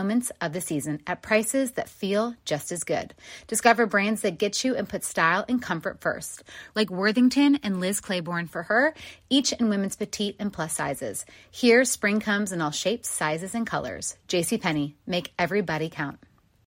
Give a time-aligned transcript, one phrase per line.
[0.00, 3.12] moments of the season at prices that feel just as good.
[3.48, 6.42] Discover brands that get you and put style and comfort first,
[6.74, 8.94] like Worthington and Liz Claiborne for her,
[9.28, 11.26] each in women's petite and plus sizes.
[11.50, 14.16] Here, spring comes in all shapes, sizes, and colors.
[14.28, 16.18] JCPenney, make everybody count.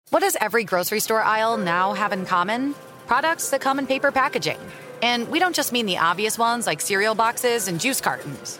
[0.09, 2.73] What does every grocery store aisle now have in common?
[3.05, 4.59] Products that come in paper packaging.
[5.03, 8.59] And we don't just mean the obvious ones like cereal boxes and juice cartons.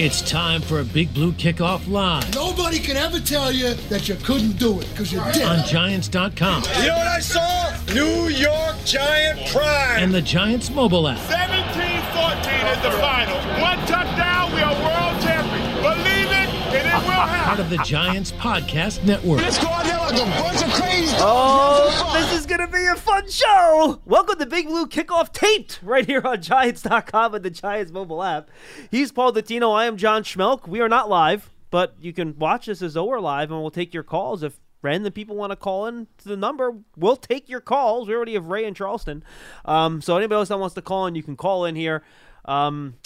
[0.00, 4.14] It's time for a Big Blue Kickoff Live Nobody can ever tell you that you
[4.16, 5.42] couldn't do it because you did.
[5.42, 7.76] on Giants.com You know what I saw?
[7.92, 9.98] New York Giant pride.
[10.00, 11.18] and the Giants mobile app.
[11.18, 13.36] 17-14 is the final.
[13.60, 15.74] One touchdown, we are world champions.
[15.82, 19.40] Believe it, and it will Part of the Giants Podcast Network.
[19.40, 22.84] Let's go out there like a bunch of crazy Oh, this is going to be
[22.84, 24.02] a fun show.
[24.04, 28.50] Welcome to Big Blue Kickoff Taped right here on Giants.com and the Giants mobile app.
[28.90, 29.74] He's Paul Dottino.
[29.74, 30.68] I am John Schmelk.
[30.68, 33.70] We are not live, but you can watch this as though we're live, and we'll
[33.70, 34.42] take your calls.
[34.42, 38.08] If random people want to call in to the number, we'll take your calls.
[38.08, 39.24] We already have Ray in Charleston.
[39.64, 42.02] Um, so anybody else that wants to call in, you can call in here.
[42.44, 42.96] Um,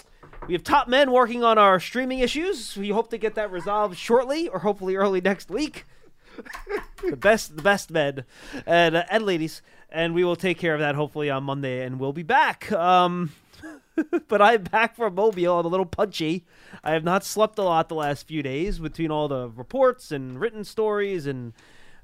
[0.47, 2.77] we have top men working on our streaming issues.
[2.77, 5.87] We hope to get that resolved shortly, or hopefully early next week.
[7.05, 8.25] The best the best men
[8.65, 9.61] and uh, and ladies.
[9.91, 12.71] And we will take care of that hopefully on monday and we'll be back.
[12.71, 13.33] Um
[14.29, 15.59] but i'm back from mobile.
[15.59, 16.47] I'm a little punchy.
[16.85, 20.41] I have not slept a lot the last few days between all the reports and
[20.41, 21.55] written stories and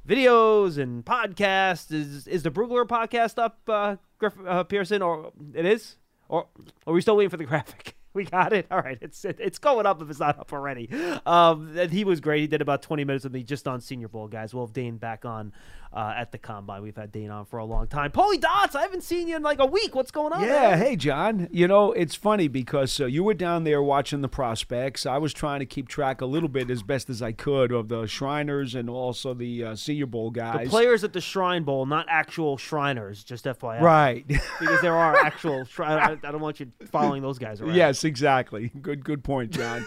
[0.06, 1.92] videos and podcasts.
[1.92, 5.96] Is is the brugler podcast up uh, Griff, uh pearson or it is?
[6.28, 6.48] Or
[6.88, 8.66] are we still waiting for the graphic we got it.
[8.70, 10.88] All right, it's it's going up if it's not up already.
[11.26, 12.40] Um, and he was great.
[12.40, 14.54] He did about 20 minutes with me just on Senior Bowl, guys.
[14.54, 15.52] We'll have Dane back on
[15.92, 16.82] uh, at the combine.
[16.82, 18.10] We've had Dane on for a long time.
[18.10, 19.94] Paulie Dots, I haven't seen you in like a week.
[19.94, 20.42] What's going on?
[20.42, 20.78] Yeah, man?
[20.78, 21.48] hey John.
[21.50, 25.06] You know it's funny because uh, you were down there watching the prospects.
[25.06, 27.88] I was trying to keep track a little bit as best as I could of
[27.88, 30.64] the Shriners and also the uh, Senior Bowl guys.
[30.64, 33.80] The players at the Shrine Bowl, not actual Shriners, just FYI.
[33.80, 34.26] right?
[34.26, 35.64] Because there are actual.
[35.64, 37.74] Shri- I, I don't want you following those guys around.
[37.74, 38.70] yes, exactly.
[38.82, 39.84] Good, good point, John.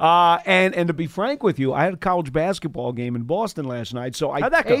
[0.00, 3.22] uh, and and to be frank with you, I had a college basketball game in
[3.22, 4.76] Boston last night, so I How'd that go?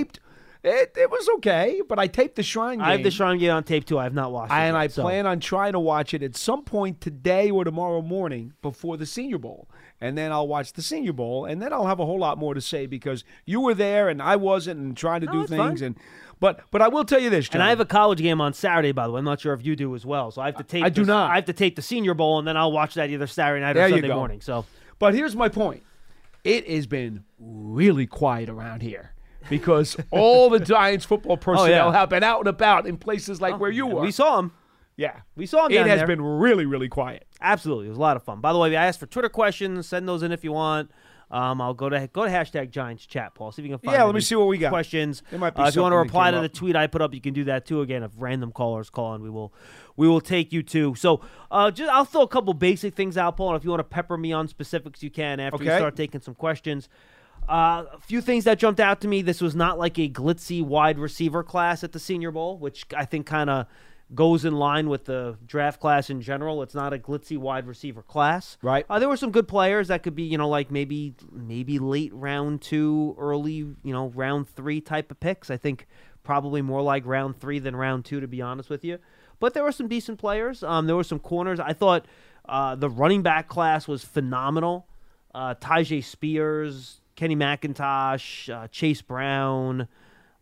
[0.64, 2.86] It, it was okay, but I taped the Shrine game.
[2.86, 3.98] I have the Shrine game on tape too.
[3.98, 4.56] I have not watched it.
[4.56, 7.64] and yet, I so- plan on trying to watch it at some point today or
[7.64, 9.68] tomorrow morning before the Senior Bowl.
[10.00, 12.54] And then I'll watch the Senior Bowl, and then I'll have a whole lot more
[12.54, 15.80] to say because you were there and I wasn't, and trying to No, do things.
[15.80, 15.86] fine.
[15.86, 15.96] And
[16.40, 17.60] but but I will tell you this, John.
[17.60, 19.18] And I have a college game on Saturday, by the way.
[19.20, 20.30] I'm not sure if you do as well.
[20.32, 20.82] So I have to take.
[20.82, 21.30] I do the- not.
[21.30, 23.74] I have to tape the Senior Bowl, and then I'll watch that either Saturday night
[23.74, 24.40] There or Sunday morning.
[24.40, 24.64] So
[24.98, 25.82] But here's my point.
[26.44, 29.11] It has been really quiet around here
[29.48, 31.98] because all the Giants football personnel Oh, yeah.
[31.98, 34.00] have been out and about in places like where you were.
[34.00, 34.52] we saw him.
[34.96, 35.20] yeah.
[35.36, 35.72] We saw him.
[35.72, 36.06] It has there.
[36.06, 37.26] been really, really quiet.
[37.40, 38.40] Absolutely, it was a lot of fun.
[38.40, 39.86] By the way, I asked for Twitter questions.
[39.88, 40.90] Send those in if you want.
[41.30, 43.52] Um, I'll go to go to hashtag Giants chat, Paul.
[43.52, 43.96] See if you can find.
[43.96, 44.68] Yeah, let me see what we got.
[44.68, 45.22] Questions.
[45.30, 46.52] There might be Uh, if you want to reply to the up.
[46.52, 47.80] tweet I put up, you can do that too.
[47.80, 49.50] Again, if random callers call and we will
[49.96, 50.94] we will take you too.
[50.94, 53.48] So, uh, just I'll throw a couple basic things out, Paul.
[53.50, 55.78] And if you want to pepper me on specifics, you can after we Okay.
[55.78, 56.90] start taking some questions.
[57.48, 59.22] Uh, a few things that jumped out to me.
[59.22, 63.04] This was not like a glitzy wide receiver class at the Senior Bowl, which I
[63.04, 63.66] think kind of
[64.14, 66.62] goes in line with the draft class in general.
[66.62, 68.58] It's not a glitzy wide receiver class.
[68.62, 68.84] Right.
[68.88, 72.12] Uh, there were some good players that could be, you know, like maybe maybe late
[72.14, 75.50] round two, early, you know, round three type of picks.
[75.50, 75.86] I think
[76.22, 78.98] probably more like round three than round two, to be honest with you.
[79.40, 80.62] But there were some decent players.
[80.62, 81.58] Um, there were some corners.
[81.58, 82.06] I thought
[82.48, 84.86] uh, the running back class was phenomenal.
[85.34, 89.88] Uh, Tyjae Spears, Kenny McIntosh, uh, Chase Brown,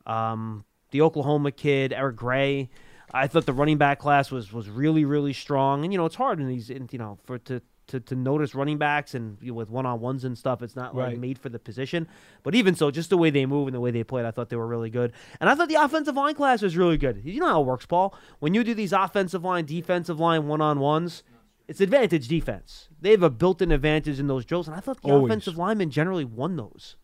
[0.07, 2.69] um, the Oklahoma kid, Eric Gray.
[3.13, 6.15] I thought the running back class was was really really strong, and you know it's
[6.17, 9.49] hard in these in, you know for to to, to notice running backs and you
[9.49, 10.63] know, with one on ones and stuff.
[10.63, 11.19] It's not like Right.
[11.19, 12.07] made for the position.
[12.45, 14.49] But even so, just the way they move and the way they played, I thought
[14.49, 15.13] they were really good.
[15.41, 17.23] And I thought the offensive line class was really good.
[17.25, 18.15] You know how it works, Paul.
[18.39, 21.25] When you do these offensive line, defensive line one on ones,
[21.71, 22.89] it's advantage defense.
[23.01, 25.31] They have a built-in advantage in those drills, and I thought the Always.
[25.31, 26.97] offensive linemen generally won those.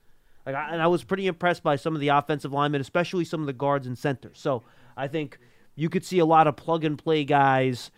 [0.44, 3.38] Like, I, and I was pretty impressed by some of the offensive linemen, especially some
[3.38, 4.40] of the guards and centers.
[4.40, 4.64] So
[4.96, 5.38] I think
[5.76, 7.92] you could see a lot of plug and play guys.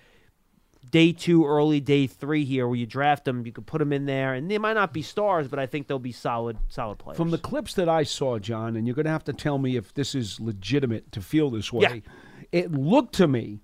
[0.91, 4.05] Day two, early day three here, where you draft them, you could put them in
[4.05, 7.17] there, and they might not be stars, but I think they'll be solid, solid players.
[7.17, 9.77] From the clips that I saw, John, and you're going to have to tell me
[9.77, 12.03] if this is legitimate to feel this way.
[12.05, 12.51] Yeah.
[12.61, 13.63] It looked to me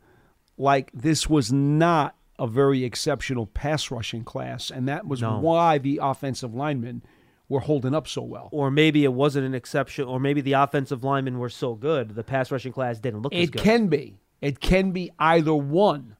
[0.57, 5.39] like this was not a very exceptional pass rushing class, and that was No.
[5.39, 7.03] why the offensive linemen
[7.49, 8.49] were holding up so well.
[8.53, 12.25] or maybe it wasn't an exception, or maybe the offensive linemen were so good, the
[12.25, 14.19] pass rushing class didn't look as It can be.
[14.41, 16.17] It can be either one.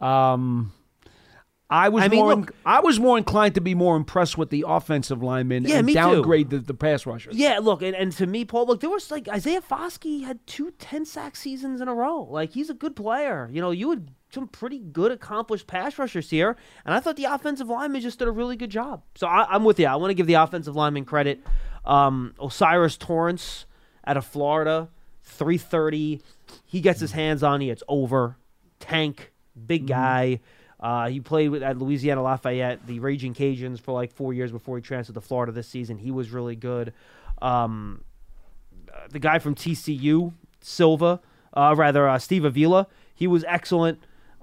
[0.00, 0.72] Um,
[1.68, 2.34] I was I mean, more.
[2.34, 5.92] look- I was more inclined to be more impressed with the offensive linemen Yeah, and
[5.92, 7.36] downgrade the, the pass rushers.
[7.36, 10.72] Yeah, look, and, and to me, Paul, look, there was like Isaiah Foskey had two
[10.72, 12.22] 10 sack seasons in a row.
[12.30, 13.48] Like, he's a good player.
[13.52, 17.24] You know, you had some pretty good, accomplished pass rushers here, and I thought the
[17.24, 19.02] offensive linemen just did a really good job.
[19.14, 19.86] So I, I'm with you.
[19.86, 21.40] I want to give the offensive lineman credit.
[21.84, 23.66] Um, O'Cyrus Torrence
[24.06, 24.88] out of Florida,
[25.24, 26.20] 330.
[26.64, 28.36] He gets his hands on you, it's over.
[28.78, 29.32] Tank,
[29.66, 30.40] big guy.
[30.78, 34.76] Uh, he played with, at Louisiana Lafayette, the Raging Cajuns, for like four years before
[34.76, 35.98] he transferred to Florida this season.
[35.98, 36.94] He was really good.
[37.42, 38.02] Um,
[39.10, 41.20] the guy from TCU, Silva,
[41.52, 44.00] uh, rather uh, Steve Avila, he was excellent.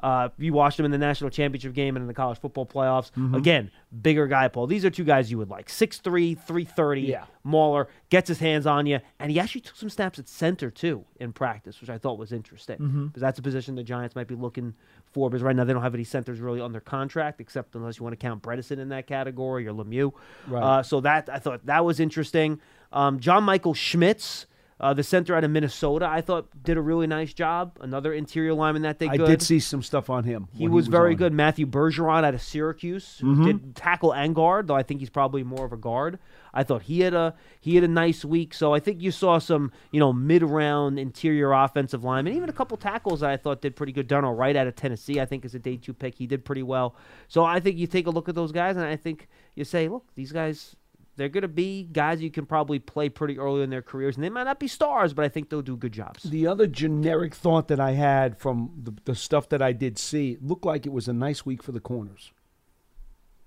[0.07, 3.11] Uh, you watched him in the national championship game and in the college football playoffs.
[3.35, 3.71] Again,
[4.01, 4.65] bigger guy, Paul.
[4.67, 5.67] These are two guys you would like.
[5.67, 7.25] 6'3", 330, Yeah.
[7.43, 8.99] Mauler, gets his hands on you.
[9.19, 12.31] And he actually took some snaps at center, too, in practice, which I thought was
[12.31, 13.07] interesting.
[13.07, 14.73] Because that's a position the Giants might be looking
[15.11, 15.29] for.
[15.29, 18.13] Because right now they don't have any centers really under contract, except unless you want
[18.13, 20.13] to count Bredeson in that category or Lemieux.
[20.47, 20.63] Right.
[20.63, 22.61] Uh, so that I thought that was interesting.
[22.93, 24.45] Um, John Michael Schmitz,
[24.79, 27.77] uh, the center out of Minnesota, I thought did a really nice job.
[27.81, 29.27] Another interior lineman that they I good.
[29.27, 30.49] did see some stuff on him.
[30.53, 31.13] He when was, very on.
[31.13, 31.17] Mm-hmm.
[31.23, 31.33] good.
[31.33, 35.43] Matthew Bergeron out of Syracuse who did tackle and guard, though I think he's probably
[35.43, 36.19] more of a guard.
[36.53, 38.53] I thought he had a he had a nice week.
[38.53, 42.53] So I think you saw some you know mid round interior offensive linemen, even a
[42.53, 44.07] couple tackles that I thought did pretty good.
[44.07, 46.15] Darnell Wright out of Tennessee, I think is a day two pick.
[46.15, 46.95] He did pretty well.
[47.27, 49.87] So I think you take a look at those guys, and I think you say,
[49.87, 50.75] look, these guys.
[51.17, 54.23] They're going to be guys you can probably play pretty early in their careers, and
[54.23, 56.23] they might not be stars, but I think they'll do good jobs.
[56.23, 60.37] The other generic thought that I had from the, the stuff that I did see
[60.39, 62.31] looked like it was a nice week for the corners.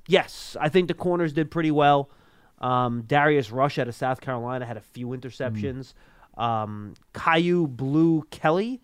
[0.08, 2.10] Yes, I think the corners did pretty well.
[2.58, 5.94] Um, Darius Rush out of South Carolina had a few interceptions.
[6.36, 8.82] Um, Kyu Blu Kelly,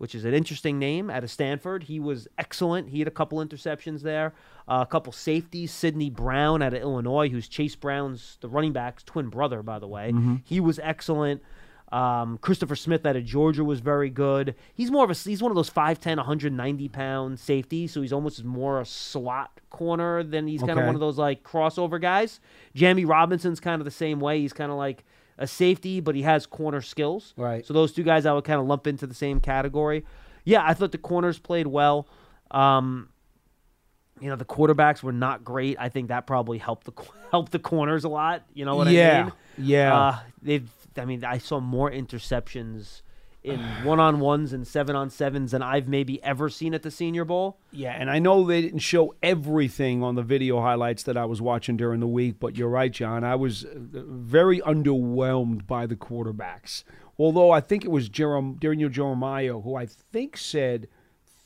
[0.00, 2.88] which is an interesting name, out of Stanford, he was excellent.
[2.88, 4.32] He had a couple interceptions there.
[4.66, 5.72] Uh, a couple safeties.
[5.72, 9.86] Sydney Brown out of Illinois, who's Chase Brown's the running back's twin brother, by the
[9.86, 10.10] way.
[10.42, 11.42] He was excellent.
[11.92, 14.54] Um, Christopher Smith out of Georgia was very good.
[14.72, 18.42] He's more of a he's one of those 5'10", 190 pound safeties, so he's almost
[18.42, 22.40] more a slot corner than he's kind of one of those like crossover guys.
[22.74, 24.40] Jammie Robinson's kind of the same way.
[24.40, 25.04] He's kind of like
[25.40, 27.34] a safety, but he has corner skills.
[27.36, 27.66] Right.
[27.66, 30.04] So those two guys I would kind of lump into the same category.
[30.44, 32.06] Yeah, I thought the corners played well.
[32.52, 33.08] Um,
[34.20, 35.76] you know, the quarterbacks were not great.
[35.80, 36.92] I think that probably helped the
[37.30, 38.44] helped the corners a lot.
[38.54, 39.32] You know what I Yeah, mean?
[39.58, 39.98] yeah.
[39.98, 40.70] Uh, they've.
[40.96, 43.02] I mean, I saw more interceptions
[43.42, 46.90] in one on ones and seven on sevens than I've maybe ever seen at the
[46.90, 47.58] Senior Bowl.
[47.72, 51.40] Yeah, and I know they didn't show everything on the video highlights that I was
[51.40, 53.24] watching during the week, but you're right, John.
[53.24, 56.84] I was uh, very underwhelmed by the quarterbacks.
[57.18, 60.88] Although I think it was Jerem, Daniel Jeremiah who I think said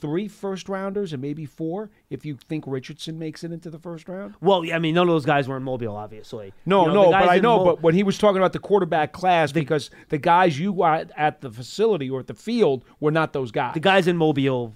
[0.04, 4.06] three first rounders and maybe four if you think Richardson makes it into the first
[4.06, 4.34] round.
[4.42, 6.52] Well, yeah, I mean, none of those guys were in Mobile, obviously.
[6.66, 7.56] No, You know, no, but I know.
[7.58, 11.10] Mo- but when he was talking about the quarterback class, because the guys you got
[11.16, 13.72] at the facility or at the field were not those guys.
[13.72, 14.74] the guys in Mobile,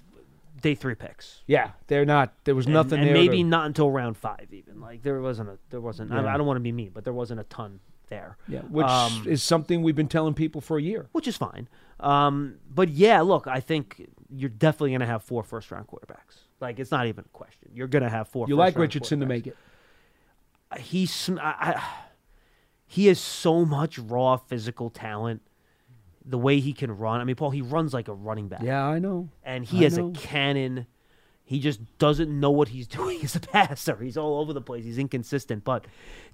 [0.61, 1.43] day three picks.
[1.45, 2.33] yeah, they're not.
[2.45, 3.13] There was And- nothing and, there.
[3.13, 4.81] maybe to- not until round five, even.
[4.81, 6.11] Like there wasn't a, there wasn't.
[6.11, 8.37] I, I don't want to be mean, but there wasn't a ton there.
[8.47, 11.07] yeah, which Um, is something we've been telling people for a year.
[11.11, 11.67] which is fine.
[11.99, 16.39] Um, but yeah, look, I think you're definitely going to have four first round quarterbacks.
[16.61, 17.69] Like it's not even a question.
[17.73, 18.47] You're going to have four.
[18.47, 19.55] You like Richardson to make it.
[20.79, 21.83] He's I, I,
[22.85, 25.41] he has so much raw physical talent.
[26.25, 27.21] The way he can run.
[27.21, 28.61] I mean, Paul, he runs like a running back.
[28.61, 29.29] Yeah, I know.
[29.43, 30.09] and he I has know.
[30.09, 30.85] a cannon.
[31.49, 33.95] He just doesn't know what he's doing as a passer.
[33.95, 34.85] He's all over the place.
[34.85, 35.63] He's inconsistent.
[35.63, 35.85] But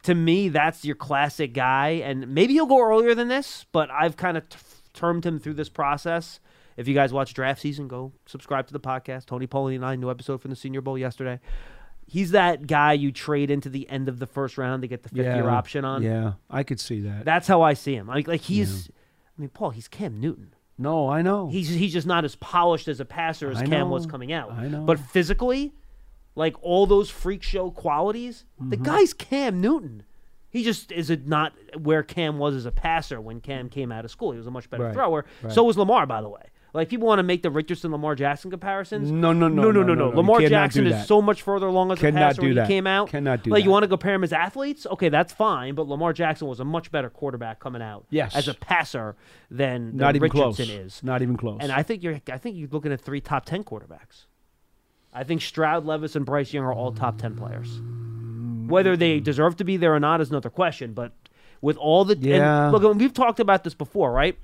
[0.03, 2.01] to me, that's your classic guy.
[2.03, 4.57] And maybe he'll go earlier than this, but I've kind of t-
[4.93, 6.41] termed him through this process.
[6.75, 9.27] If you guys watch draft season, go subscribe to the podcast.
[9.27, 11.39] Tony Pauline and I, new episode from the Senior Bowl yesterday.
[12.07, 15.09] He's that guy you trade into the end of the first round to get the
[15.09, 16.03] fifth year option on.
[16.03, 17.23] Yeah, I could see that.
[17.23, 18.05] That's how I see him.
[18.05, 20.54] Like, like he's, I mean, Paul, he's Cam Newton.
[20.77, 21.47] No, I know.
[21.49, 24.51] He's he's just not as polished as a passer as I Cam was coming out.
[24.51, 24.81] I know.
[24.81, 25.73] But physically,
[26.35, 28.83] like all those freak show qualities, the Mm-hmm.
[28.85, 30.03] guy's Cam Newton.
[30.49, 34.05] He just is it not where Cam was as a passer when Cam came out
[34.05, 34.31] of school.
[34.31, 35.25] He was a much better Right, thrower.
[35.43, 35.51] right.
[35.53, 36.43] So was Lamar, by the way.
[36.75, 39.09] Like people want to make the Richardson Lamar Jackson comparisons.
[39.09, 40.15] No, no, no, no, no, no, no, no.
[40.17, 42.67] Lamar Jackson is so much further along as a Cannot passer do when that.
[42.67, 43.09] he came out.
[43.09, 44.85] Cannot do like you want to compare him as athletes?
[44.85, 45.73] Okay, that's fine.
[45.73, 48.35] But Lamar Jackson was a much better quarterback coming out Yes.
[48.35, 49.15] as a passer
[49.49, 50.75] than, than Not even Richardson close.
[50.97, 51.03] is.
[51.03, 51.59] Not even close.
[51.61, 54.25] And I think you're I think you're looking at three top ten quarterbacks.
[55.13, 57.79] I think Stroud, Levis, and Bryce Young are all top ten players.
[58.67, 60.93] Whether they deserve to be there or not is another question.
[60.93, 61.13] But
[61.61, 62.69] with all the and Yeah.
[62.69, 64.37] look, we've talked about this before, right?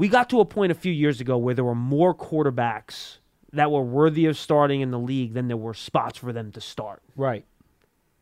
[0.00, 3.18] We got to a point a few years ago where there were more quarterbacks
[3.52, 6.60] that were worthy of starting in the league than there were spots for them to
[6.60, 7.02] start.
[7.16, 7.44] right.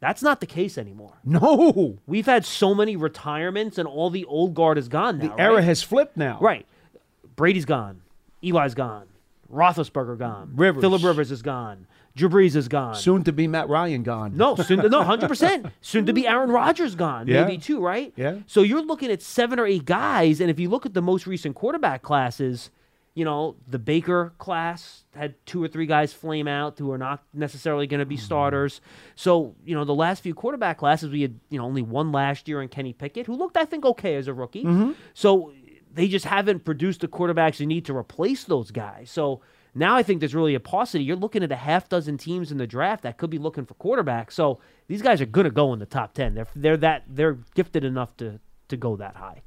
[0.00, 1.18] That's not the case anymore.
[1.24, 1.98] No.
[2.06, 5.34] We've had so many retirements, and all the old guard is gone now.
[5.34, 5.64] The era right?
[5.64, 6.38] has flipped now.
[6.40, 6.66] Right.
[7.34, 8.02] Brady's gone.
[8.40, 9.06] Eli's gone.
[9.52, 10.52] Roethlisberger gone.
[10.54, 10.82] Rivers.
[10.82, 11.86] Philip Rivers is gone.
[12.18, 12.96] Drew Brees is gone.
[12.96, 14.36] Soon to be Matt Ryan gone.
[14.36, 15.66] No, soon no, hundred percent.
[15.80, 17.44] Soon to be Aaron Rodgers gone, Yeah.
[17.44, 18.12] maybe too, right?
[18.16, 18.38] Yeah.
[18.46, 21.28] So you're looking at seven or eight guys, and if you look at the most
[21.28, 22.70] recent quarterback classes,
[23.14, 27.22] you know the Baker class had two or three guys flame out who are not
[27.32, 28.24] necessarily going to be mm-hmm.
[28.24, 28.80] starters.
[29.14, 32.48] So you know the last few quarterback classes, we had you know only one last
[32.48, 34.64] year in Kenny Pickett, who looked I think okay as a rookie.
[34.64, 34.92] Mm-hmm.
[35.14, 35.52] So
[35.94, 39.08] they just haven't produced the quarterbacks you need to replace those guys.
[39.08, 39.40] So
[39.78, 41.04] now I think there's really a paucity.
[41.04, 43.74] You're looking at a half dozen teams in the draft that could be looking for
[43.74, 44.32] quarterbacks.
[44.32, 46.34] So these guys are going to go in the top ten.
[46.34, 49.42] They're they're that they're gifted enough to to go that high.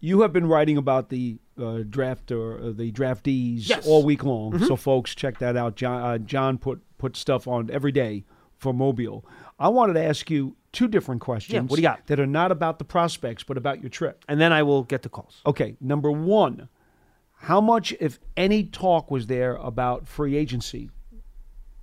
[0.00, 3.84] You have been writing about the uh, draft or uh, the draftees Yes.
[3.86, 4.56] all week long.
[4.60, 5.74] So, folks, check that out.
[5.74, 8.24] John, uh, John put put stuff on every day
[8.56, 9.24] for Mobile.
[9.58, 11.68] I wanted to ask you two different questions.
[11.68, 12.06] what do you got?
[12.06, 14.24] That are not about the prospects, but about your trip.
[14.28, 15.40] And then I will get the calls.
[15.46, 16.68] Okay, number one,
[17.42, 20.90] how much, if any, talk was there about free agency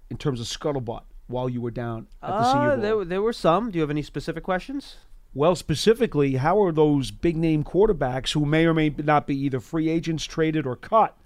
[0.10, 2.82] in terms of scuttlebutt while you were down at the Uh, Bowl?
[2.82, 3.72] there, were- there were some.
[3.72, 4.98] Do you have any specific questions?
[5.34, 9.60] Well, specifically, how are those big name quarterbacks who may or may not be either
[9.60, 11.18] free agents, traded, or cut?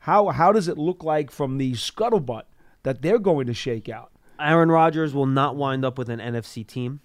[0.00, 2.42] How how does it look like from the scuttlebutt
[2.82, 4.12] that they're going to shake out?
[4.38, 7.00] Aaron Rodgers will not wind up with an NFC team.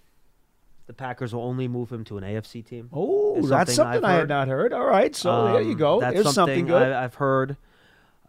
[0.92, 2.90] The Packers will only move him to an AFC team.
[2.92, 4.74] Oh, Is that's something something I had not heard.
[4.74, 6.00] All right, so there you Um, go.
[6.02, 6.92] That's There's something, good.
[6.92, 7.56] I, I've heard.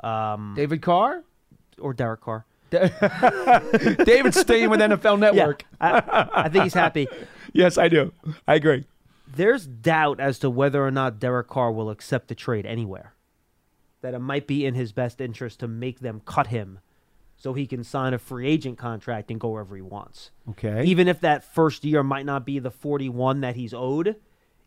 [0.04, 1.24] Um, David Carr,
[1.80, 2.46] or Derek Carr.
[2.70, 5.64] David staying with NFL Network.
[5.80, 7.08] I, I think he's happy.
[7.52, 8.12] Yes, I do.
[8.46, 8.84] I agree.
[9.26, 13.12] There's doubt as to whether or not Derek Carr will accept the trade anywhere.
[14.02, 16.78] That it might be in his best interest to make them cut him
[17.42, 20.30] so he can sign a free agent contract and go wherever he wants.
[20.50, 20.84] Okay.
[20.84, 24.14] Even if that first year might not be the 41 that he's owed,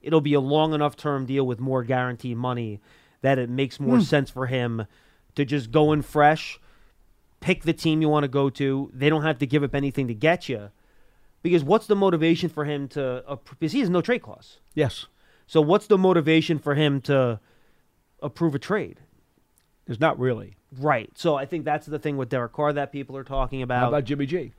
[0.01, 2.81] it'll be a long enough term deal with more guaranteed money
[3.21, 4.87] that it makes more sense for him
[5.35, 6.59] to just go in fresh,
[7.39, 8.91] pick the team you want to go to.
[8.93, 10.69] They don't have to give up anything to get you.
[11.43, 13.23] Because what's the motivation for him to?
[13.25, 14.59] Uh, because he has no trade clause.
[14.73, 15.05] yes,
[15.47, 17.39] So what's the motivation for him to
[18.21, 18.99] approve a trade?
[19.85, 20.55] there's not really.
[20.79, 21.09] Right.
[21.15, 23.79] So I think that's the thing with Derek Carr that people are talking about.
[23.81, 24.53] How about Jimmy G?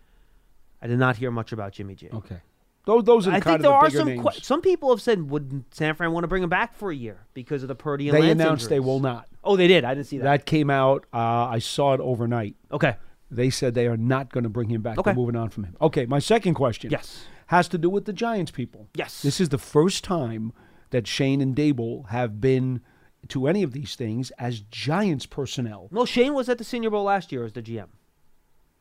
[0.82, 2.08] I did not hear much about Jimmy G.
[2.12, 2.38] Okay.
[2.84, 4.22] Those those are I kind think of there the are some.
[4.32, 6.94] que- some people have said, would San Fran want to bring him back for a
[6.94, 9.26] year because of the Purdy and they Lance announced they will not.
[9.42, 9.84] Oh, they did.
[9.84, 10.24] I didn't see that.
[10.24, 11.04] That came out.
[11.12, 12.54] Uh, I saw it overnight.
[12.70, 12.96] okay.
[13.28, 14.98] They said they are not going to bring him back.
[14.98, 15.10] Okay.
[15.10, 15.76] They're moving on from him.
[15.80, 16.92] Okay, my second question.
[16.92, 17.24] Yes.
[17.46, 18.86] Has to do with the Giants people.
[18.94, 19.20] Yes.
[19.22, 20.52] This is the first time
[20.90, 22.82] that Schoen and Daboll have been
[23.26, 25.88] to any of these things as Giants personnel.
[25.90, 27.88] No, Schoen was at the Senior Bowl last year as the GM.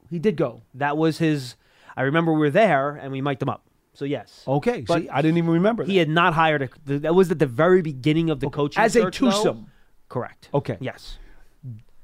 [0.10, 0.62] He did go.
[0.74, 1.56] That was his.
[1.98, 3.66] I remember we were there and we mic'd him up.
[3.94, 4.44] So yes.
[4.48, 4.82] Okay.
[4.82, 5.92] But see, I didn't even remember that.
[5.92, 7.00] He had not hired a.
[7.00, 9.32] That was at the very beginning of the coaching as a search, though.
[9.32, 9.72] twosome.
[10.10, 10.50] Correct.
[10.54, 10.78] Okay.
[10.80, 11.18] Yes.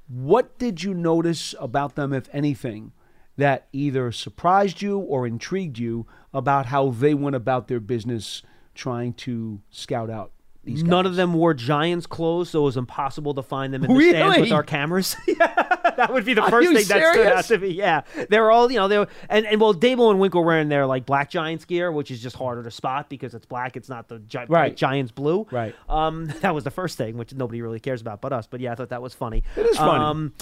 [0.07, 2.91] What did you notice about them, if anything,
[3.37, 8.41] that either surprised you or intrigued you about how they went about their business
[8.73, 10.31] trying to scout out
[10.63, 10.89] these guys?
[10.89, 14.09] None of them wore Giants clothes, so it was impossible to find them in the
[14.09, 15.15] stands with our cameras.
[15.27, 15.53] yeah,
[15.97, 17.69] that would be the first thing that stood out to me.
[17.69, 18.87] Yeah, they were all you know.
[18.87, 21.91] They were and, and well, Daboll and Wink were wearing their like black Giants gear,
[21.91, 23.75] which is just harder to spot because it's black.
[23.75, 24.75] It's not the gi- Right.
[24.75, 25.47] Giants blue.
[25.51, 25.73] Right.
[25.89, 28.45] Um, that was the first thing, which nobody really cares about but us.
[28.47, 29.43] But yeah, I thought that was funny.
[29.55, 30.03] It is funny.
[30.03, 30.33] Um,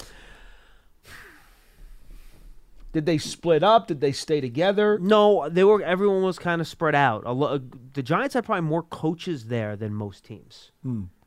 [2.92, 3.86] Did they split up?
[3.86, 4.98] Did they stay together?
[5.00, 5.80] no, they were.
[5.82, 7.22] Everyone was kind of spread out.
[7.24, 7.60] A lo-
[7.92, 10.72] the Giants had probably more coaches there than most teams.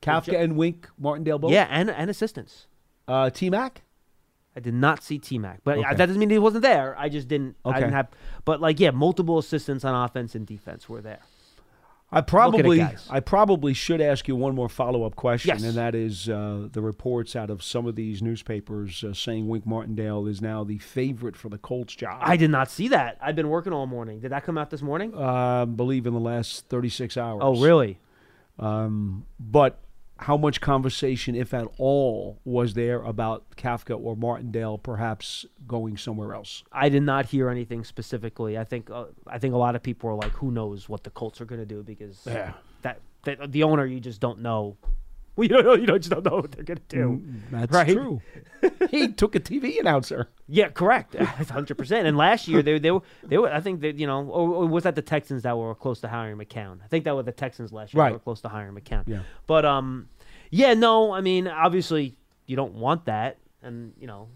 [0.01, 1.51] Kafka and Wink, Martindale both.
[1.51, 2.67] Yeah, and and assistants.
[3.07, 3.83] Uh, T Mac.
[4.55, 5.95] I did not see T Mac, but Okay.
[5.95, 6.95] that doesn't mean he wasn't there.
[6.99, 7.55] I just didn't.
[7.65, 7.75] Okay.
[7.77, 8.09] I didn't have.
[8.45, 11.21] But like, yeah, multiple assistants on offense and defense were there.
[12.15, 12.81] I probably.
[13.09, 15.63] I probably should ask you one more follow up question, Yes.
[15.63, 19.65] and that is uh, the reports out of some of these newspapers uh, saying Wink
[19.65, 22.19] Martindale is now the favorite for the Colts job.
[22.21, 23.17] I did not see that.
[23.21, 24.19] I've been working all morning.
[24.19, 25.13] Did that come out this morning?
[25.17, 27.41] uh, believe in the last thirty six hours.
[27.43, 27.99] oh, really?
[28.59, 29.79] Um, but
[30.23, 36.33] how much conversation, if at all, was there about Kafka or Martindale perhaps going somewhere
[36.33, 36.63] else?
[36.71, 38.57] I did not hear anything specifically.
[38.57, 41.09] I think uh, I think a lot of people are like, who knows what the
[41.09, 42.53] Colts are going to do because Yeah.
[42.83, 44.77] that, that the owner you just don't know.
[45.37, 45.73] Well, you don't know.
[45.73, 47.23] You don't, just don't know what they're going to do.
[47.49, 47.91] That's Right.
[47.91, 48.21] true.
[48.91, 50.29] he took a TV announcer.
[50.47, 51.15] Yeah, correct,
[51.49, 52.05] hundred percent.
[52.07, 54.67] And last year they they were they were I think that you know or, or
[54.67, 56.79] was that the Texans that were close to hiring McCown?
[56.83, 58.03] I think that were the Texans last year.
[58.03, 58.09] Right.
[58.09, 59.03] They were close to hiring McCown.
[59.07, 59.21] Yeah.
[59.47, 60.07] But um,
[60.51, 64.27] yeah, no, I mean obviously you don't want that, and you know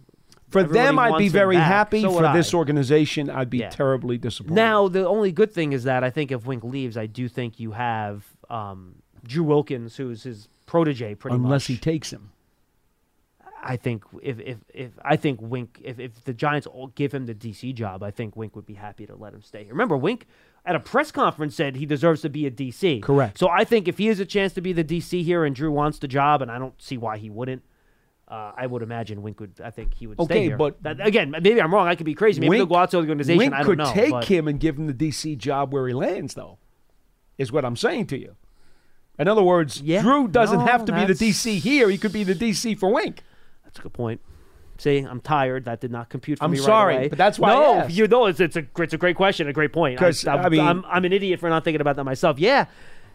[0.50, 2.02] For everybody them, I'd be very happy.
[2.02, 2.58] So For this I.
[2.58, 3.70] organization, I'd be Yeah.
[3.70, 4.56] terribly disappointed.
[4.56, 7.60] Now the only good thing is that I think if Wink leaves, I do think
[7.60, 11.48] you have um Drew Wilkins, who's his protege, pretty unless much.
[11.48, 12.32] Unless he takes him.
[13.64, 17.26] I think if if, if I think Wink if, if the Giants all give him
[17.26, 19.66] the DC job, I think Wink would be happy to let him stay.
[19.70, 20.28] Remember, Wink
[20.66, 23.02] at a press conference said he deserves to be a DC.
[23.02, 23.38] Correct.
[23.40, 25.72] So I think if he has a chance to be the DC here and Drew
[25.72, 27.64] wants the job, and I don't see why he wouldn't.
[28.30, 29.60] Uh, I would imagine Wink would.
[29.64, 30.58] I think he would Okay, stay here.
[30.58, 31.88] but- That- again, maybe I'm wrong.
[31.88, 32.42] I could be crazy.
[32.42, 33.38] Maybe Wink- they'll go out to the organization.
[33.38, 33.92] Wink I could know.
[33.94, 36.58] take but- him and give him the DC job where he lands, though.
[37.38, 38.36] Is what I'm saying to you.
[39.20, 40.02] In other words, Yeah.
[40.02, 41.90] Drew doesn't No, have to be the DC here.
[41.90, 43.24] He could be the DC for Wink.
[43.64, 44.22] That's a good point.
[44.78, 45.66] See, I'm tired.
[45.66, 47.08] That did not compute for I'm me right sorry, away.
[47.08, 47.96] but that's why I No, asked.
[47.96, 49.98] you know, it's, it's a it's a great question, a great point.
[49.98, 52.38] 'Cause, I, I mean- I'm, I'm an idiot for not thinking about that myself.
[52.38, 52.66] Yeah,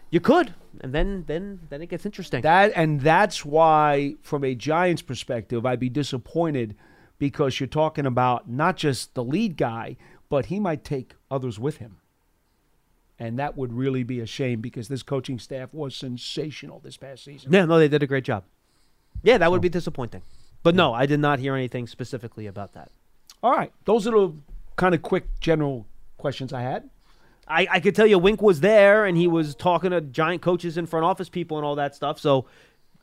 [0.09, 2.41] you could, and then then then it gets interesting.
[2.41, 6.75] That and that's why, from a Giants perspective, I'd be disappointed
[7.17, 9.95] because you're talking about not just the lead guy,
[10.27, 11.95] but he might take others with him.
[13.23, 17.23] And that would really be a shame because this coaching staff was sensational this past
[17.23, 17.53] season.
[17.53, 18.43] yeah, no, they did a great job.
[19.23, 20.23] Yeah, that would be disappointing.
[20.61, 22.91] But no, I did not hear anything specifically about that.
[23.41, 24.33] All right, those are the
[24.75, 26.89] kind of quick general questions I had.
[27.47, 30.75] I, I could tell you Wink was there and he was talking to giant coaches
[30.75, 32.19] and front office people and all that stuff.
[32.19, 32.45] So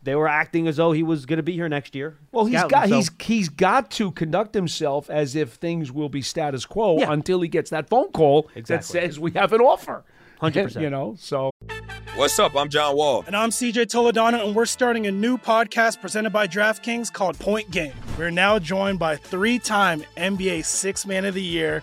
[0.02, 2.16] they were acting as though he was going to be here next year.
[2.32, 6.08] Well, he's scouting, got so- he's he's got to conduct himself as if things will
[6.08, 7.12] be status quo Yeah.
[7.12, 10.04] until he gets that phone call that says we have an offer.
[10.42, 10.80] 100%.
[10.80, 11.50] You know, so
[12.16, 12.56] What's up?
[12.56, 13.22] I'm John Wall.
[13.26, 17.70] And I'm CJ Toledano, and we're starting a new podcast presented by DraftKings called Point
[17.70, 17.92] Game.
[18.18, 21.82] We're now joined by three time NBA Six Man of the Year,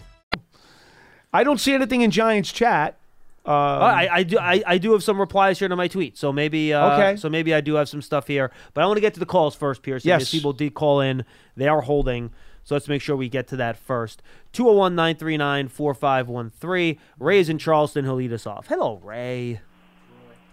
[1.33, 2.97] I don't see anything in Giants chat.
[3.45, 6.15] Um, Uh, I, I do I, I do have some replies here to my tweet,
[6.17, 7.15] so maybe uh, Okay.
[7.17, 8.51] so maybe I do have some stuff here.
[8.75, 10.05] But I want to get to the calls first, Pierce.
[10.05, 10.29] Yes.
[10.29, 11.25] people did call in.
[11.57, 12.31] They are holding,
[12.63, 14.21] so let's make sure we get to that first.
[14.53, 16.97] 201-939-4513.
[17.19, 18.05] Ray's in Charleston.
[18.05, 18.67] He'll lead us off.
[18.67, 19.61] Hello, Ray.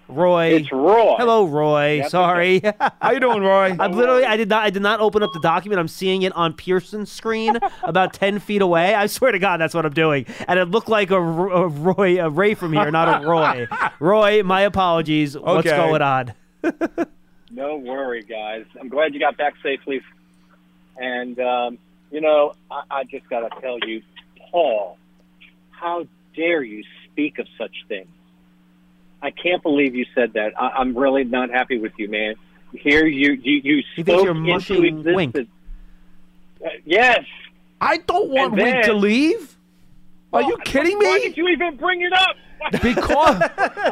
[0.09, 0.55] Roy.
[0.55, 1.15] It's Roy.
[1.19, 1.97] Hello, Roy.
[1.99, 2.11] Yep.
[2.11, 2.63] Sorry.
[3.01, 3.77] How you doing, Roy?
[3.81, 5.79] I'm literally I did not I did not open up the document.
[5.79, 8.95] I'm seeing it on Pearson's screen about ten feet away.
[8.95, 10.27] I swear to God, that's what I'm doing.
[10.47, 13.69] And it looked like a Roy a Ray from here, not a Roy.
[14.01, 15.37] Roy, my apologies.
[15.37, 16.35] What's going on?
[17.51, 18.67] No worry, guys.
[18.79, 20.01] I'm glad you got back safely.
[20.97, 21.79] And, um,
[22.11, 24.03] you know, I, I just got to tell you,
[24.51, 24.99] Paul,
[25.71, 28.09] how dare you speak of such things?
[29.23, 30.53] I can't believe you said that.
[30.61, 32.35] I, I'm really not happy with you, man.
[32.73, 35.17] Here you you you spoke you're into existence.
[35.17, 35.37] Wink.
[36.65, 37.25] Uh, yes.
[37.81, 39.57] I don't want And Wink to leave.
[40.33, 41.21] Are you Well, kidding Why me?
[41.21, 42.37] did you even bring it up?
[42.83, 43.43] Because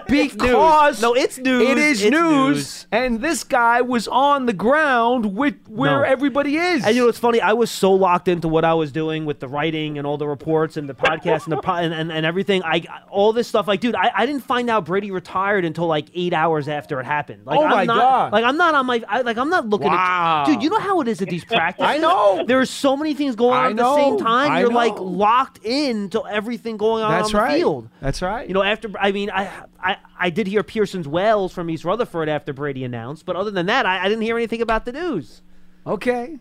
[0.09, 1.63] because No, it's news.
[1.69, 2.87] It is It's news, news.
[2.93, 6.03] and this guy was on the ground with where No.
[6.03, 6.85] everybody is.
[6.85, 7.41] And you know what's funny?
[7.41, 10.27] I was so locked into what I was doing with the writing and all the
[10.29, 12.63] reports and the podcast and the po- and, and, and everything.
[12.65, 13.67] I all this stuff.
[13.69, 17.07] Like, dude, I, I didn't find out Brady retired until like eight hours after it
[17.07, 17.47] happened.
[17.47, 18.33] Like, Oh I'm my not, God.
[18.33, 19.03] Like I'm not on my.
[19.09, 20.43] I, like I'm not looking Wow.
[20.43, 20.53] at.
[20.53, 21.89] Dude, you know how it is at these practices.
[21.89, 22.45] I know.
[22.47, 24.51] There's so many things going on I at the same time.
[24.53, 25.03] I You're like know.
[25.03, 27.57] locked in to everything going on That's on the right.
[27.59, 27.89] field.
[28.01, 28.47] That's right.
[28.49, 29.51] You know, after I mean, I
[29.83, 33.67] I, I did hear Pearson's wails from East Rutherford after Brady announced, but other than
[33.67, 35.43] that, I, I didn't hear anything about the news.
[35.87, 36.39] Okay.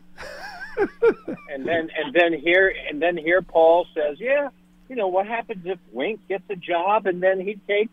[0.78, 4.50] and then and then here and then here Paul says, yeah,
[4.90, 7.92] you know what happens if Wink gets a job and then he takes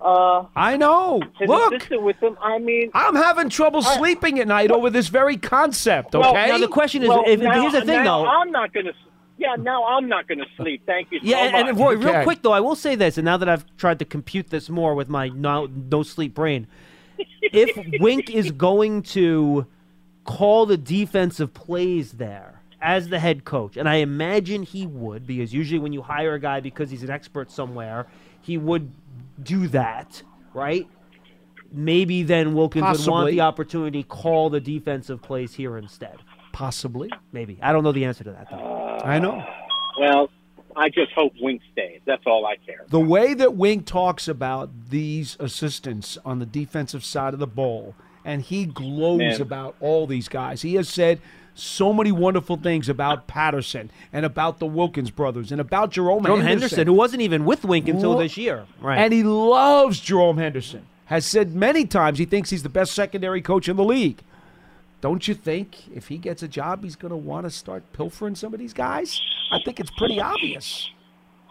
[0.00, 1.22] uh I know.
[1.40, 2.36] Look, with him.
[2.40, 6.14] I mean, I'm having trouble I- sleeping at night over this very concept.
[6.14, 6.20] Okay.
[6.20, 6.48] well, Okay.
[6.48, 8.26] now the question is, well, if, now, here's the thing though.
[8.26, 8.92] I'm not going to.
[9.36, 10.82] Yeah, now I'm not going to sleep.
[10.86, 11.68] Thank you so Yeah, and, much.
[11.68, 12.22] and Roy, real Okay.
[12.24, 14.94] quick though, I will say this, and now that I've tried to compute this more
[14.94, 16.66] with my no, no sleep brain,
[17.42, 19.66] if Wink is going to
[20.24, 25.52] call the defensive plays there as the head coach, and I imagine he would, because
[25.52, 28.06] usually when you hire a guy because he's an expert somewhere,
[28.40, 28.92] he would
[29.42, 30.86] do that, right?
[31.72, 36.18] Maybe then Wilkins would want the opportunity call the defensive plays here instead.
[36.54, 37.10] Possibly.
[37.32, 38.56] Maybe I don't know the answer to that though.
[38.56, 39.44] Uh, I know.
[39.98, 40.30] well,
[40.76, 42.00] I just hope Wink stays.
[42.06, 42.84] That's all I care.
[42.88, 47.94] The way that Wink talks about these assistants on the defensive side of the ball,
[48.24, 49.40] and he glows Man.
[49.42, 50.62] about all these guys.
[50.62, 51.20] He has said
[51.56, 56.40] so many wonderful things about Patterson and about the Wilkins brothers and about Jerome, Jerome
[56.40, 56.48] Henderson.
[56.78, 58.98] Henderson, who wasn't even with Wink until Lo- this year, right?
[58.98, 60.86] And he loves Jerome Henderson.
[61.06, 64.20] Has said many times he thinks he's the best secondary coach in the league.
[65.04, 68.34] Don't you think if he gets a job, he's going to want to start pilfering
[68.34, 69.20] some of these guys?
[69.52, 70.88] I think it's pretty obvious.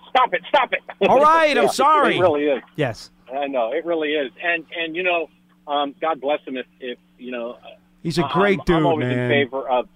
[0.09, 0.41] Stop it!
[0.49, 0.79] Stop it!
[1.07, 2.17] All right, I'm Yeah, sorry.
[2.17, 2.63] It really is.
[2.75, 3.11] yes.
[3.31, 5.29] I know it really is, and and you know,
[5.67, 7.59] um, God bless him if if you know.
[8.01, 9.19] He's a I'm- great I'm, dude, always man.
[9.19, 9.87] in favor of.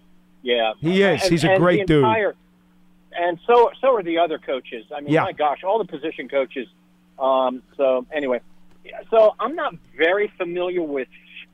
[0.44, 1.24] Yeah, He is.
[1.24, 2.04] And- He's a great the dude.
[2.04, 2.36] entire-
[3.20, 4.86] And so so are the other coaches.
[4.96, 5.24] I mean, Yeah.
[5.24, 6.68] my gosh, all the position coaches.
[7.18, 8.40] Um, so anyway,
[9.10, 11.08] so I'm not very familiar with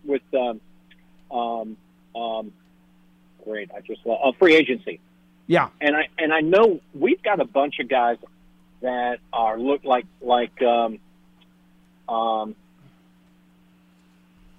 [0.04, 0.60] with um,
[1.32, 1.78] um,
[2.16, 2.52] um,
[3.44, 3.72] great.
[3.76, 5.00] I just love uh, free agency
[5.48, 5.70] Yeah.
[5.82, 8.18] and I and I know we've got a bunch of guys
[8.82, 11.00] that are look like like um
[12.10, 12.56] um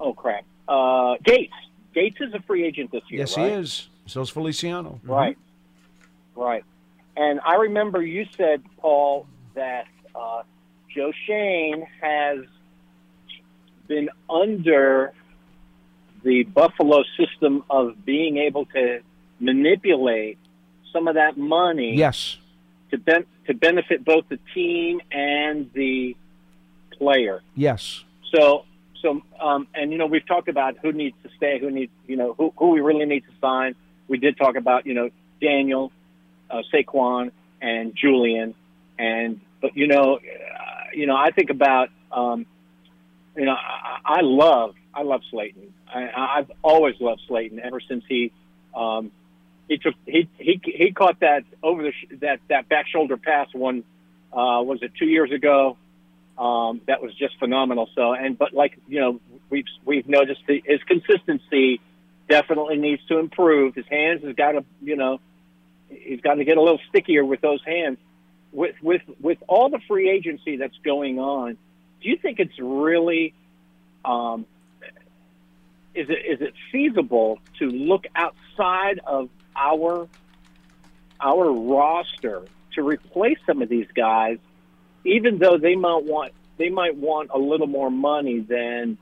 [0.01, 1.53] oh crap uh Gates
[1.95, 3.49] Gates is a free agent this year Yes, right?
[3.53, 3.89] he is.
[4.07, 5.01] So's Feliciano.
[5.05, 5.37] right
[6.37, 6.65] right
[7.17, 10.43] and I remember you said Paul that uh,
[10.95, 12.39] Joe Schoen has
[13.87, 15.13] been under
[16.25, 19.01] the Buffalo system of being able to
[19.41, 20.39] manipulate
[20.93, 22.37] some of that money Yes.
[22.91, 26.17] to ben- to benefit both the team and the
[26.99, 27.43] player.
[27.55, 28.05] Yes.
[28.35, 28.65] So
[29.03, 32.17] so um, and you know we've talked about who needs to stay, who needs you
[32.17, 33.75] know who who we really need to sign.
[34.09, 35.11] We did talk about you know
[35.41, 35.93] Daniel,
[36.51, 38.55] uh, Saquon, and Julian,
[38.99, 40.21] and but you know uh,
[40.95, 42.47] you know I think about um,
[43.37, 45.73] you know I, I love I love Slayton.
[45.95, 48.33] I, I've always loved Slayton ever since he.
[48.75, 49.13] Um,
[49.69, 53.49] he took he he he caught that over the sh- that that back shoulder pass
[53.55, 53.83] one
[54.33, 55.79] uh was it 2 years ago?
[56.37, 57.89] Um that was just phenomenal.
[57.95, 61.81] So and but like you know we've we've noticed the, his consistency
[62.29, 63.75] definitely needs to improve.
[63.75, 65.21] His hands has got to you know
[65.89, 67.97] he's got to get a little stickier with those hands.
[68.53, 71.57] With with with all the free agency that's going on
[72.05, 73.35] do you think it's really
[74.05, 74.47] um
[75.95, 80.09] is it is it feasible to look outside of our
[81.21, 82.43] our roster
[82.75, 84.39] to replace some of these guys,
[85.05, 88.99] even though they might want they might want a little more money than.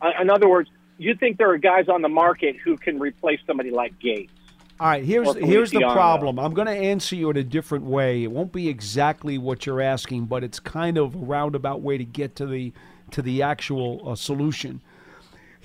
[0.00, 3.40] uh, In other words, you think there are guys on the market who can replace
[3.46, 4.32] somebody like Gates?
[4.78, 6.38] All right, here's here's the problem.
[6.38, 8.24] I'm going to answer you in a different way.
[8.24, 12.04] It won't be exactly what you're asking, but it's kind of a roundabout way to
[12.04, 12.72] get to the
[13.12, 14.82] to the actual uh, solution.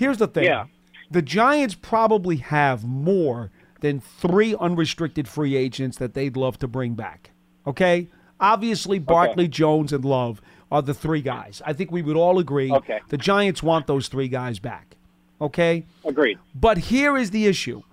[0.02, 0.46] Here's the thing.
[0.46, 0.66] Yeah.
[1.12, 6.96] The Giants probably have more than 3 unrestricted free agents that they'd love to bring
[6.96, 7.30] back.
[7.68, 8.08] Okay?
[8.40, 11.62] Obviously Barkley, Jones and Love are the three guys.
[11.68, 13.00] I think we would all agree Okay.
[13.10, 14.96] the Giants want those three guys back.
[15.40, 15.86] Okay?
[16.04, 16.40] Agreed.
[16.56, 17.84] But here is the issue.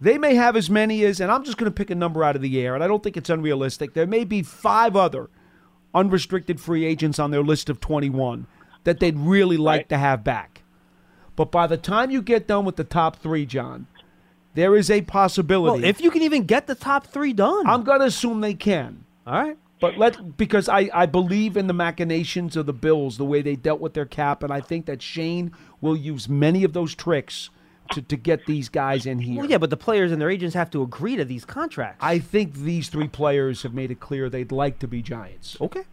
[0.00, 2.34] They may have as many as, and I'm just going to pick a number out
[2.34, 3.92] of the air, and I don't think it's unrealistic.
[3.92, 5.28] There may be five other
[5.94, 8.46] unrestricted free agents on their list of 21
[8.84, 10.62] that they'd really like to have back.
[11.38, 13.86] But by the time you get done with the top three, John,
[14.54, 15.82] there is a possibility.
[15.82, 18.54] Well, if you can even get the top three done, I'm going to assume they
[18.54, 19.04] can.
[19.24, 19.56] all right.
[19.80, 23.54] But let because I, I believe in the machinations of the Bills, the way they
[23.54, 27.50] dealt with their cap, and I think that Schoen will use many of those tricks
[27.92, 29.36] to, to get these guys in here.
[29.36, 31.98] Well, yeah, but the players and their agents have to agree to these contracts.
[32.00, 35.56] I think these three players have made it clear they'd like to be Giants.
[35.60, 35.84] Okay.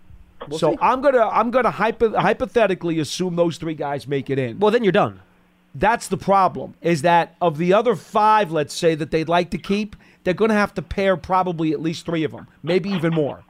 [0.47, 0.77] We'll so see.
[0.81, 4.57] I'm gonna I'm gonna hypo- hypothetically assume those three guys make it in.
[4.57, 5.21] Well, then you're done.
[5.77, 6.73] That's the problem.
[6.81, 10.53] Is that of the other five, let's say that they'd like to keep, they're gonna
[10.53, 13.43] have to pair probably at least three of them, maybe even more,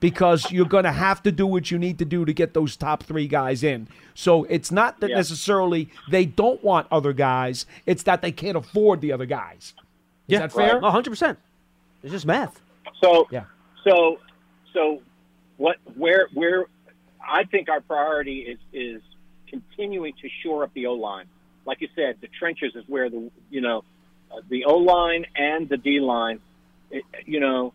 [0.00, 3.02] because you're gonna have to do what you need to do to get those top
[3.02, 3.88] three guys in.
[4.14, 5.16] So it's not that Yeah.
[5.16, 9.74] necessarily they don't want other guys; it's that they can't afford the other guys.
[10.28, 10.80] Is yeah, that fair?
[10.80, 11.38] One hundred percent.
[12.02, 12.60] It's just math.
[13.02, 13.44] So Yeah.
[13.84, 14.18] So
[14.72, 15.02] so
[15.58, 16.64] what where where
[17.20, 19.02] I think our priority is is
[19.46, 21.26] continuing to shore up the O line.
[21.66, 23.84] Like you said, the trenches is where the you know
[24.30, 26.40] uh, the O line and the D line.
[26.90, 27.72] It, you know,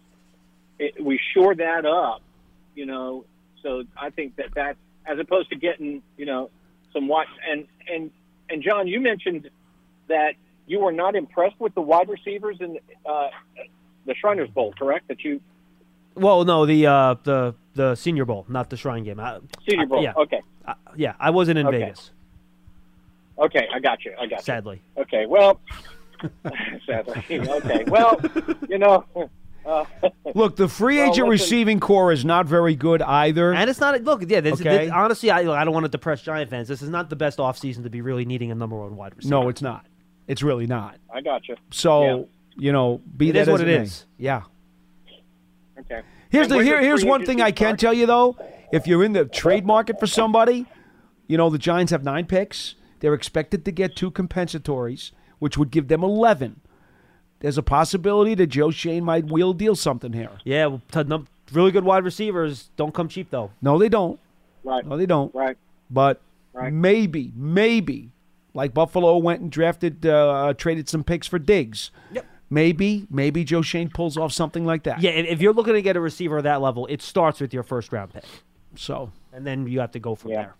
[0.79, 2.21] it, we shore that up.
[2.75, 3.25] You know,
[3.61, 6.49] so I think that that as opposed to getting you know
[6.93, 8.11] some watch and and
[8.49, 9.49] and John, you mentioned
[10.07, 10.33] that
[10.67, 13.27] you were not impressed with the wide receivers in uh,
[14.05, 15.09] the Shriners Bowl, correct?
[15.09, 15.41] That you
[16.15, 19.19] Well, no, the uh, the the Senior Bowl, not the Shrine Game.
[19.19, 20.03] I, Senior I- Bowl.
[20.03, 20.41] yeah, Okay.
[20.65, 21.13] I- yeah.
[21.19, 21.79] I wasn't in Okay.
[21.79, 22.11] Vegas,
[23.41, 24.13] Okay, I got you.
[24.19, 24.43] I got you.
[24.45, 24.81] sadly.
[24.97, 25.59] Okay, well,
[26.85, 27.23] sadly.
[27.29, 28.19] Okay, well,
[28.69, 29.05] you know.
[29.63, 29.85] Uh,
[30.33, 33.53] Look, the free Well, agent listen- receiving core is not very good either.
[33.53, 34.01] And it's not.
[34.03, 34.41] Look, yeah.
[34.41, 34.85] This, Okay.
[34.85, 36.67] this- honestly, I, I don't want to depress Giant fans.
[36.67, 39.35] This is not the best offseason to be really needing a number one wide receiver.
[39.35, 39.85] no, it's not.
[40.27, 40.97] It's really not.
[41.13, 41.55] I got you.
[41.69, 42.23] So Yeah.
[42.57, 43.75] you know, be It that is what as it may.
[43.83, 44.05] is.
[44.17, 44.41] Yeah.
[45.79, 46.01] Okay.
[46.29, 47.79] Here's And the here, does here's one thing I can start?
[47.79, 48.37] tell you though.
[48.71, 50.65] If you're in the trade market for somebody,
[51.27, 52.75] you know the Giants have nine picks.
[53.01, 56.61] They're expected to get two compensatories, which would give them eleven.
[57.41, 60.29] There's a possibility that Joe Schoen might wheel deal something here.
[60.45, 63.51] Yeah, well, t- num- really good wide receivers don't come cheap though.
[63.61, 64.19] No, they don't.
[64.63, 64.85] Right.
[64.85, 65.33] No, they don't.
[65.35, 65.57] Right.
[65.89, 66.21] But
[66.53, 66.71] Right.
[66.71, 68.11] maybe, maybe,
[68.53, 71.91] like Buffalo went and drafted, uh, traded some picks for Diggs.
[72.11, 72.25] Yep.
[72.49, 75.01] Maybe, maybe Joe Schoen pulls off something like that.
[75.01, 77.53] Yeah, if if you're looking to get a receiver at that level, it starts with
[77.53, 78.25] your first round pick,
[78.75, 80.41] So and then you have to go from Yeah.
[80.41, 80.55] there.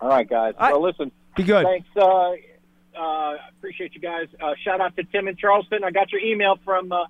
[0.00, 0.54] All right, guys.
[0.58, 0.72] All right.
[0.72, 1.10] Well, listen.
[1.36, 1.64] be good.
[1.66, 1.88] Thanks.
[1.96, 2.32] Uh,
[2.98, 4.26] uh, appreciate you guys.
[4.40, 5.84] Uh, shout out to Tim in Charleston.
[5.84, 6.90] I got your email from.
[6.92, 7.04] Uh,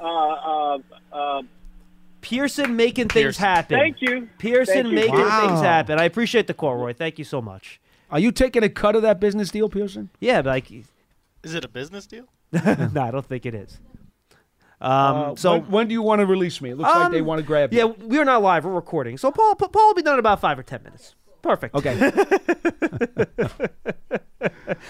[0.00, 0.78] uh, uh,
[1.12, 1.42] uh,
[2.20, 3.44] Pearson making things Pearson.
[3.44, 3.78] happen.
[3.78, 4.28] thank you.
[4.38, 4.94] Pearson Thank you.
[4.94, 5.46] making Wow.
[5.48, 5.98] things happen.
[5.98, 6.92] I appreciate the call, Roy.
[6.92, 7.80] Thank you so much.
[8.10, 10.08] Are you taking a cut of that business deal, Pearson?
[10.20, 10.70] Yeah, like,
[11.42, 12.26] Is it a business deal?
[12.52, 13.80] no, I don't think it is.
[14.80, 14.90] Um,
[15.32, 16.70] Uh, so when, when do you want to release me?
[16.70, 17.96] It looks like they Um, want to grab yeah, you.
[18.02, 18.64] we're not live.
[18.64, 19.16] We're recording.
[19.18, 21.14] So Paul, Paul will be done in about five or ten minutes.
[21.42, 21.74] Perfect.
[21.74, 22.12] Okay.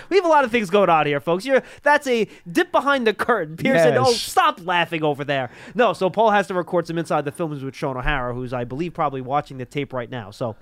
[0.08, 1.44] We have a lot of things going on here, folks.
[1.44, 3.56] You're that's a dip behind the curtain.
[3.56, 5.50] Pearson, oh, stop laughing over there.
[5.74, 8.64] No, so Paul has to record some inside the films with Shaun O'Hara, who's I
[8.64, 10.30] believe probably watching the tape right now.
[10.30, 10.56] So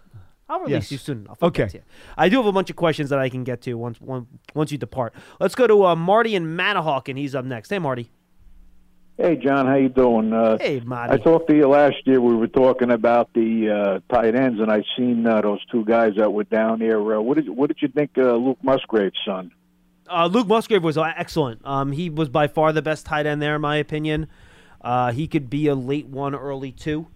[0.48, 0.92] I'll release Yes.
[0.92, 1.38] you soon enough.
[1.40, 1.68] I'll Okay.
[1.68, 1.82] to you.
[2.16, 4.72] I do have a bunch of questions that I can get to once one, once
[4.72, 5.14] you depart.
[5.38, 7.70] Let's go to uh, Marty and Manahawk, and he's up next.
[7.70, 8.10] Hey, Marty.
[9.20, 10.32] Hey, John, how you doing?
[10.32, 12.22] Uh, Hey, I talked to you last year.
[12.22, 16.14] We were talking about the uh, tight ends, and I seen uh, those two guys
[16.16, 16.98] that were down there.
[16.98, 19.52] Uh, what did what did you think, uh, Luke Musgrave's son?
[20.08, 21.60] Uh, Luke Musgrave was uh, excellent.
[21.66, 24.26] Um, he was by far the best tight end there, in my opinion.
[24.80, 27.06] Uh, he could be a late one, early two.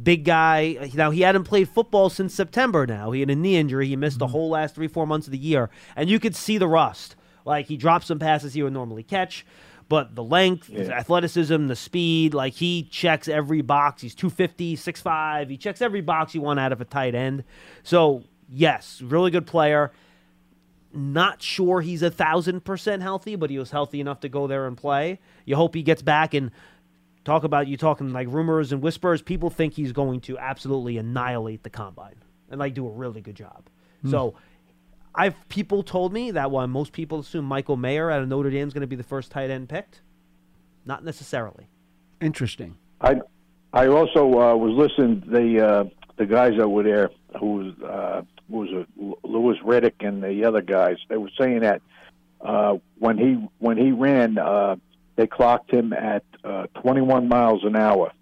[0.00, 0.90] Big guy.
[0.92, 2.86] Now he hadn't played football since September.
[2.86, 3.88] Now he had a knee injury.
[3.88, 6.58] He missed the whole last three, four months of the year, and you could see
[6.58, 7.16] the rust.
[7.46, 9.46] Like he dropped some passes he would normally catch,
[9.88, 14.02] but the length, the athleticism, the speed, like he checks every box.
[14.02, 15.50] He's 250, 6'5".
[15.50, 17.44] He checks every box you want out of a tight end.
[17.82, 19.92] So yes, really good player
[20.92, 24.66] not sure he's a thousand percent healthy, but he was healthy enough to go there
[24.66, 25.20] and play.
[25.44, 26.50] You hope he gets back and
[27.24, 29.22] talk about you talking like rumors and whispers.
[29.22, 32.16] People think he's going to absolutely annihilate the combine
[32.50, 33.68] and like do a really good job.
[34.02, 34.10] Hmm.
[34.10, 34.34] So
[35.14, 38.68] I've people told me that while most people assume Michael Mayer out of Notre Dame
[38.68, 40.02] is going to be the first tight end picked,
[40.84, 41.68] not necessarily.
[42.20, 42.76] Interesting.
[43.00, 43.20] I
[43.72, 45.84] I also uh, was listening to the uh,
[46.16, 50.44] the guys that were there, who was uh, who was uh, Louis Riddick and the
[50.44, 50.96] other guys.
[51.08, 51.82] They were saying that
[52.40, 54.76] uh, when he when he ran, uh,
[55.16, 58.12] they clocked him at uh, 21 miles an hour.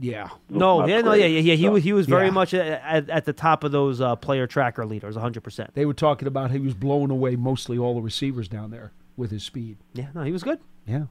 [0.00, 0.28] Yeah.
[0.48, 1.54] No, yeah, no, yeah, yeah, yeah.
[1.54, 2.30] He So- was he was very Yeah.
[2.32, 5.42] much at, at, at the top of those uh, player tracker leaders, 100.
[5.42, 8.92] percent They were talking about he was blowing away mostly all the receivers down there
[9.16, 9.76] with his speed.
[9.94, 10.60] Yeah, no, he was good.
[10.86, 11.04] Yeah.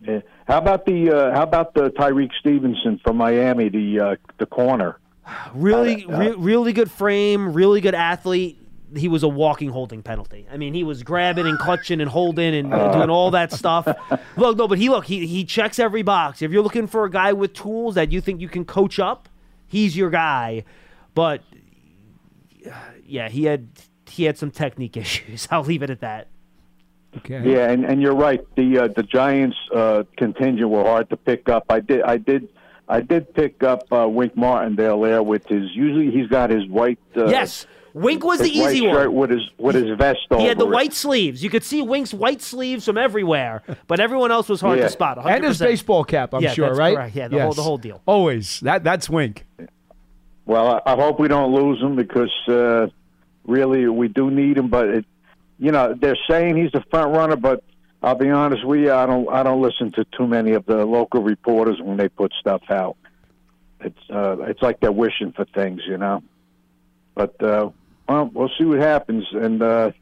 [0.00, 0.20] Yeah.
[0.46, 4.98] How about the uh, how about the Tyrique Stevenson from Miami, the uh, the corner?
[5.54, 8.58] Really, Uh, uh, re- really good frame, really good athlete.
[8.96, 10.46] He was a walking holding penalty.
[10.50, 13.86] I mean, he was grabbing and clutching and holding and doing all that stuff.
[14.36, 16.42] Look, no, but he look he he checks every box.
[16.42, 19.28] If you're looking for a guy with tools that you think you can coach up,
[19.66, 20.64] he's your guy.
[21.14, 21.42] But
[23.06, 23.68] yeah, he had
[24.08, 25.48] he had some technique issues.
[25.50, 26.28] I'll leave it at that.
[27.18, 27.48] Okay.
[27.48, 28.40] Yeah, and, and you're right.
[28.56, 31.64] The uh, the Giants uh, contingent were hard to pick up.
[31.68, 32.48] I did I did
[32.88, 35.74] I did pick up uh, Wink Martindale there with his.
[35.74, 36.98] Usually he's got his white.
[37.16, 39.20] Uh, yes, Wink was the his white easy shirt one.
[39.20, 40.40] with his with his vest over.
[40.42, 40.70] He had the it.
[40.70, 41.42] white sleeves.
[41.44, 44.84] You could see Wink's white sleeves from everywhere, but everyone else was hard Yeah.
[44.86, 45.16] to spot.
[45.18, 45.36] 100%.
[45.36, 46.96] And his baseball cap, I'm Yeah, sure, that's right?
[46.96, 47.14] correct.
[47.16, 48.02] Yeah, the whole- the whole deal.
[48.04, 48.58] Always.
[48.60, 49.46] That that's Wink.
[50.44, 52.88] Well, I, I hope we don't lose him because uh,
[53.46, 54.68] really we do need him.
[54.68, 55.04] But it,
[55.58, 57.62] you know, they're saying he's the front runner, but
[58.02, 60.84] I'll be honest with you, I don't I don't listen to too many of the
[60.84, 62.96] local reporters when they put stuff out.
[63.80, 66.22] It's uh, it's like they're wishing for things, you know.
[67.14, 67.70] But uh,
[68.08, 69.24] well, we'll see what happens.
[69.32, 69.92] And uh,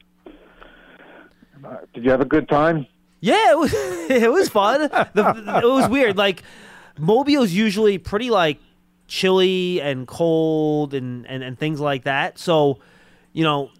[1.93, 2.85] did you have a good time?
[3.19, 3.73] Yeah, it was,
[4.09, 4.81] it was fun.
[4.81, 6.17] The, it was weird.
[6.17, 6.43] Like
[6.97, 8.59] Mobile's usually pretty like
[9.07, 12.37] chilly and cold and, and, and things like that.
[12.37, 12.79] So,
[13.31, 13.71] you know,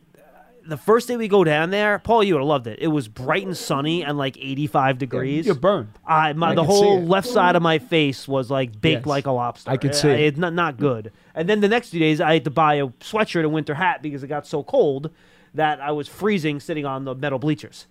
[0.66, 2.80] the first day we go down there, Paul, you would have loved it.
[2.82, 5.46] It was bright and sunny and like 85 degrees.
[5.46, 5.90] You're burned.
[6.06, 9.06] I, my, I the whole left side of my face was like baked Yes.
[9.06, 9.70] like a lobster.
[9.72, 10.20] I could see it.
[10.22, 11.12] It's not, not good.
[11.36, 14.02] And then the next few days, I had to buy a sweatshirt and winter hat
[14.02, 15.10] because it got so cold
[15.54, 17.86] that I was freezing sitting on the metal bleachers.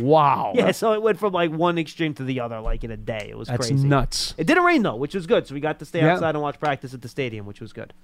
[0.00, 0.52] Wow.
[0.56, 3.28] Yeah, so it went from like one extreme to the other, like in a day.
[3.30, 3.86] It was That's crazy.
[3.88, 4.34] nuts.
[4.36, 5.46] It didn't rain though, which was good.
[5.46, 6.12] So we got to stay Yeah.
[6.14, 7.94] outside and watch practice at the stadium, which was good.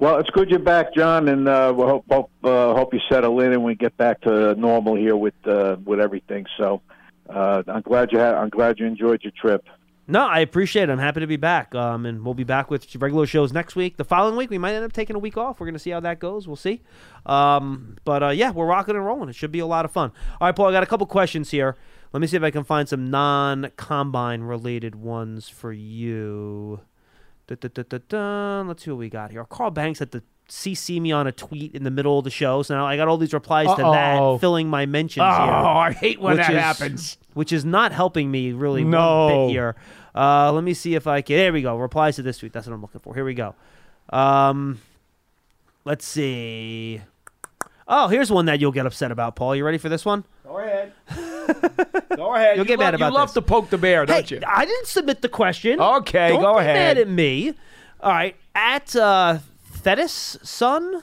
[0.00, 3.40] Well, it's good you're back, John, and uh, we hope hope, uh, hope you settle
[3.40, 6.46] in and we get back to normal here with uh, with everything.
[6.56, 6.82] So
[7.28, 9.64] uh, I'm glad you had, I'm glad you enjoyed your trip.
[10.10, 10.92] No, I appreciate it.
[10.92, 11.74] I'm happy to be back.
[11.74, 13.98] Um, and we'll be back with regular shows next week.
[13.98, 15.60] The following week, we might end up taking a week off.
[15.60, 16.46] We're going to see how that goes.
[16.46, 16.80] We'll see.
[17.26, 19.28] Um, but uh, yeah, we're rocking and rolling.
[19.28, 20.12] It should be a lot of fun.
[20.40, 21.76] All right, Paul, I got a couple questions here.
[22.12, 26.80] Let me see if I can find some non combine related ones for you.
[27.48, 28.62] Da, da, da, da, da.
[28.68, 29.44] Let's see what we got here.
[29.44, 32.62] Carl Banks had to CC me on a tweet in the middle of the show.
[32.62, 34.34] So now I got all these replies to Uh-oh.
[34.34, 35.52] that, filling my mentions Oh, here.
[35.54, 37.18] I hate when which that is- happens.
[37.34, 39.46] Which is not helping me really one No.
[39.46, 39.76] bit here.
[40.14, 41.36] Uh, let me see if I can.
[41.36, 41.76] There we go.
[41.76, 42.52] Replies to this tweet.
[42.52, 43.14] That's what I'm looking for.
[43.14, 43.54] Here we go.
[44.10, 44.80] Um,
[45.84, 47.00] let's see.
[47.86, 49.54] Oh, here's one that you'll get upset about, Paul.
[49.56, 50.24] You ready for this one?
[50.46, 50.92] Go ahead.
[52.16, 52.56] Go ahead.
[52.56, 53.34] You'll You get love- mad about You love this.
[53.34, 54.42] to poke the bear, don't Hey, you?
[54.46, 55.80] I didn't submit the question.
[55.80, 56.74] Okay, Don't go be ahead.
[56.96, 57.54] mad at me.
[58.00, 59.38] All right, at uh,
[59.72, 61.02] Thetis Son.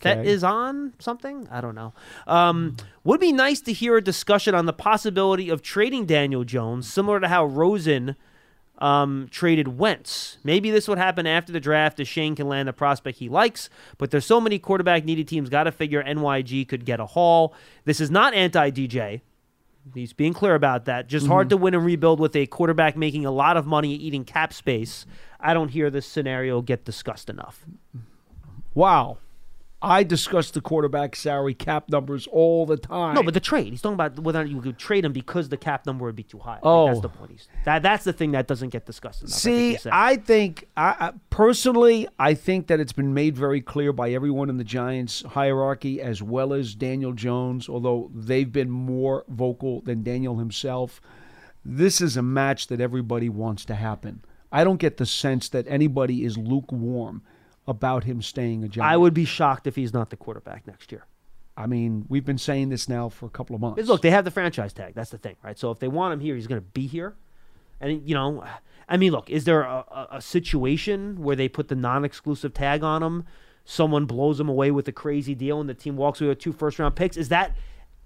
[0.00, 0.30] That Okay.
[0.30, 1.46] is on something?
[1.50, 1.92] I don't know.
[2.26, 6.90] Um, would be nice to hear a discussion on the possibility of trading Daniel Jones,
[6.90, 8.16] similar to how Rosen
[8.78, 10.38] um, traded Wentz.
[10.44, 13.68] Maybe this would happen after the draft if Schoen can land a prospect he likes,
[13.98, 17.54] but there's so many quarterback needy teams, got to figure NYG could get a haul.
[17.84, 19.20] This is not anti DJ.
[19.94, 21.08] He's being clear about that.
[21.08, 21.50] Just hard mm-hmm.
[21.50, 25.06] to win and rebuild with a quarterback making a lot of money, eating cap space.
[25.40, 27.66] I don't hear this scenario get discussed enough.
[28.74, 29.18] Wow.
[29.82, 33.14] I discuss the quarterback salary cap numbers all the time.
[33.14, 33.70] No, but the trade.
[33.70, 36.38] He's talking about whether you could trade him because the cap number would be too
[36.38, 36.60] high.
[36.62, 36.86] Oh.
[36.86, 37.32] that's the point.
[37.32, 39.32] He's, that that's the thing that doesn't get discussed enough.
[39.32, 39.76] See.
[39.90, 44.48] I think, I, I personally, I think that it's been made very clear by everyone
[44.48, 50.04] in the Giants hierarchy, as well as Daniel Jones, although they've been more vocal than
[50.04, 51.00] Daniel himself.
[51.64, 54.24] This is a match that everybody wants to happen.
[54.52, 57.22] I don't get the sense that anybody is lukewarm
[57.66, 58.90] about him staying a Giant.
[58.90, 61.06] I would be shocked if he's not the quarterback next year.
[61.56, 63.76] I mean, we've been saying this now for a couple of months.
[63.76, 64.94] Because look, they have the franchise tag.
[64.94, 65.58] That's the thing, right?
[65.58, 67.14] So if they want him here, he's going to be here.
[67.80, 68.44] And you know,
[68.88, 72.82] I mean, look, is there a, a, a situation where they put the non-exclusive tag
[72.82, 73.24] on him?
[73.64, 76.52] Someone blows him away with a crazy deal, and the team walks away with two
[76.52, 77.16] first-round picks.
[77.16, 77.56] Is that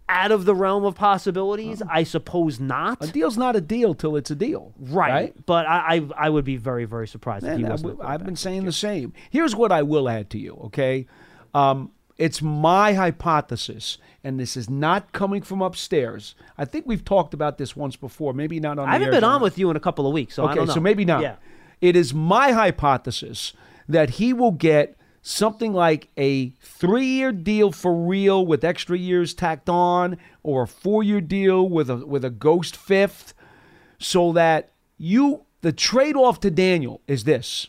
[0.09, 1.83] out of the realm of possibilities?
[1.91, 3.03] I suppose not.
[3.03, 5.11] A deal's not a deal till it's a deal, Right.
[5.13, 5.47] right?
[5.47, 7.93] But I, I I would be very very surprised if he wasn't.
[7.99, 9.13] w- I've been saying the same.
[9.31, 11.07] Here's what I will add to you, okay?
[11.55, 16.35] Um, it's my hypothesis, and this is not coming from upstairs.
[16.57, 19.43] I think we've talked about this once before, maybe not on I haven't been on
[19.43, 20.75] with you in a couple of weeks, so I okay, don't know.
[20.75, 21.21] so maybe not.
[21.23, 21.37] Yeah.
[21.83, 23.53] It is my hypothesis
[23.89, 24.96] that he will get
[25.27, 31.21] something like a three-year deal for real with extra years tacked on, or a four-year
[31.21, 33.35] deal with a with a ghost fifth,
[33.99, 37.67] so that you the trade-off to Daniel is this.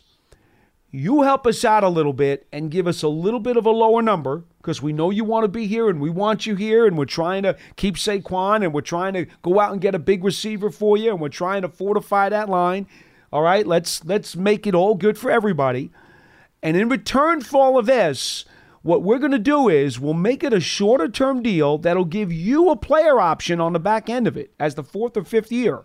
[0.90, 3.70] You help us out a little bit and give us a little bit of a
[3.70, 6.86] lower number because we know you want to be here and we want you here
[6.86, 9.98] and we're trying to keep Saquon and we're trying to go out and get a
[9.98, 12.86] big receiver for you and we're trying to fortify that line.
[13.30, 15.90] All right, let's let's make it all good for everybody.
[16.62, 18.44] And in return for all of this,
[18.82, 22.32] what we're going to do is we'll make it a shorter term deal that'll give
[22.32, 25.52] you a player option on the back end of it as the fourth or fifth
[25.52, 25.84] year,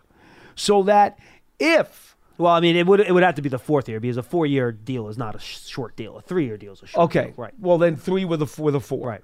[0.55, 1.17] so that
[1.59, 4.17] if Well, I mean, it would it would have to be the fourth year because
[4.17, 6.17] a four year deal is not a sh- short deal.
[6.17, 7.21] A three year deal is a short deal.
[7.21, 7.43] okay, deal.
[7.43, 7.53] Right.
[7.59, 9.21] well then three with a f- with a four, Right.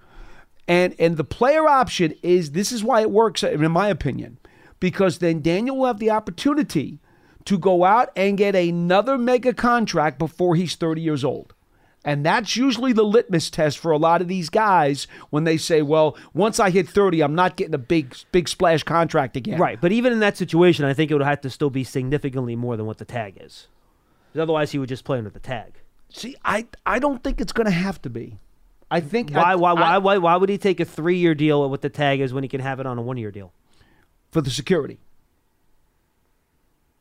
[0.68, 4.38] And and the player option is this is why it works in my opinion,
[4.80, 7.00] because then Daniel will have the opportunity
[7.50, 11.56] to go out and get another mega contract before he's 30 years old.
[12.06, 15.82] And that's usually the litmus test for a lot of these guys when they say,
[15.82, 19.82] "Well, once I hit 30, I'm not getting a big big splash contract again." Right.
[19.82, 22.78] But even in that situation, I think it would have to still be significantly more
[22.78, 23.68] than what the tag is.
[24.38, 25.74] Otherwise, he would just play under the tag.
[26.10, 28.38] See, I I don't think it's going to have to be.
[28.91, 31.34] I think Why I- why why I- why why would he take a three year
[31.34, 33.52] deal with the tag is when he can have it on a one year deal?
[34.32, 35.00] for the security.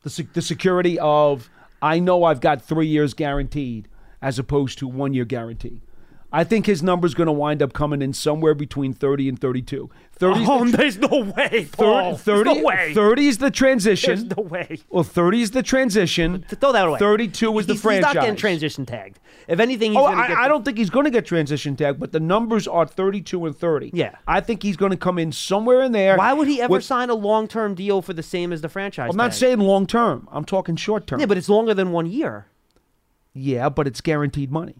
[0.03, 1.49] The, the security of
[1.81, 3.87] I know I've got three years guaranteed
[4.21, 5.81] as opposed to one year guarantee.
[6.31, 9.89] I think his number's going to wind up coming in somewhere between 30 and 32.
[10.13, 12.11] 30 Oh, there's no way, Paul.
[12.11, 12.93] There's 30, no way.
[12.93, 14.27] 30 is the transition.
[14.27, 14.79] There's no way.
[14.89, 16.45] Well, 30 is the transition.
[16.47, 16.99] Throw that away.
[16.99, 18.09] 32 is the franchise.
[18.09, 19.19] He's not getting transition tagged.
[19.47, 20.37] If anything, he's oh, going to I, get.
[20.37, 23.57] I don't think he's going to get transition tagged, but the numbers are 32 and
[23.57, 23.91] 30.
[23.93, 24.15] Yeah.
[24.27, 26.17] I think he's going to come in somewhere in there.
[26.17, 28.69] Why would he ever with- sign a long term deal for the same as the
[28.69, 29.09] franchise?
[29.09, 29.39] I'm not tag?
[29.39, 30.27] saying long term.
[30.31, 31.19] I'm talking short term.
[31.19, 32.47] Yeah, but it's longer than one year.
[33.33, 34.75] Yeah, but it's guaranteed money.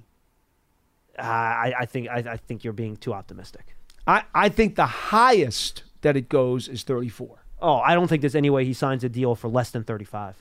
[1.19, 3.75] Uh, I, I think I, I think you're being too optimistic.
[4.07, 7.43] I, I think the highest that it goes is 34.
[7.61, 10.35] Oh, I don't think there's any way he signs a deal for less than 35.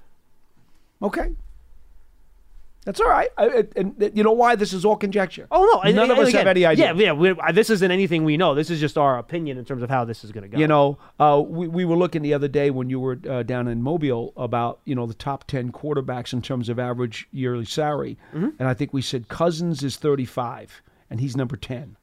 [1.03, 1.35] Okay.
[2.89, 3.29] That's all right.
[3.37, 4.57] I, and you know why?
[4.57, 5.47] This is all conjecture.
[5.51, 6.95] Oh no, None of us again, have any idea.
[6.95, 7.33] Yeah, yeah.
[7.33, 8.55] uh, this isn't anything we know.
[8.55, 10.57] This is just our opinion in terms of how this is going to go.
[10.59, 13.69] You know, uh, we, we were looking the other day when you were uh, down
[13.69, 18.17] in Mobile about, you know, the top 10 quarterbacks in terms of average yearly salary.
[18.35, 18.49] Mm-hmm.
[18.59, 20.81] And I think we said Cousins is 35,
[21.11, 21.99] and he's number 10.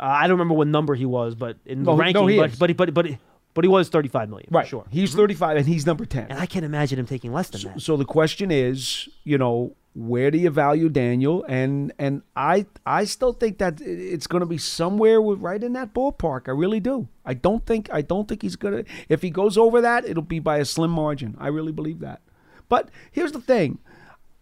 [0.00, 2.58] Uh, I don't remember what number he was, but in the No, ranking, no, but,
[2.58, 3.18] but he- but but he-
[3.54, 4.48] but he was 35 million.
[4.50, 4.66] for Right.
[4.66, 4.84] sure.
[4.90, 6.26] He's 35, and he's number 10.
[6.28, 7.80] And I can't imagine him taking less than that.
[7.80, 11.44] So the question is, you know, where do you value Daniel?
[11.48, 15.72] And and I I still think that it's going to be somewhere with, right in
[15.74, 16.48] that ballpark.
[16.48, 17.08] I really do.
[17.24, 18.90] I don't think I don't think he's going to.
[19.08, 21.36] If he goes over that, it'll be by a slim margin.
[21.38, 22.20] I really believe that.
[22.68, 23.78] But here's the thing,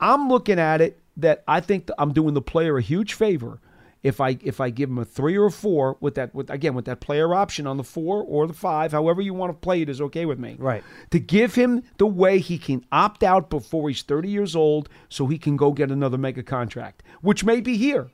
[0.01, 3.61] I'm looking at it that I think I'm doing the player a huge favor.
[4.03, 6.75] If I if I give him a three or a four with that with again
[6.75, 9.81] with that player option on the four or the five, however you want to play
[9.83, 10.83] it is okay with me Right.
[11.11, 15.29] to give him the way he can opt out before he's 30 years old so
[15.29, 18.11] he can go get another mega contract, which may be here.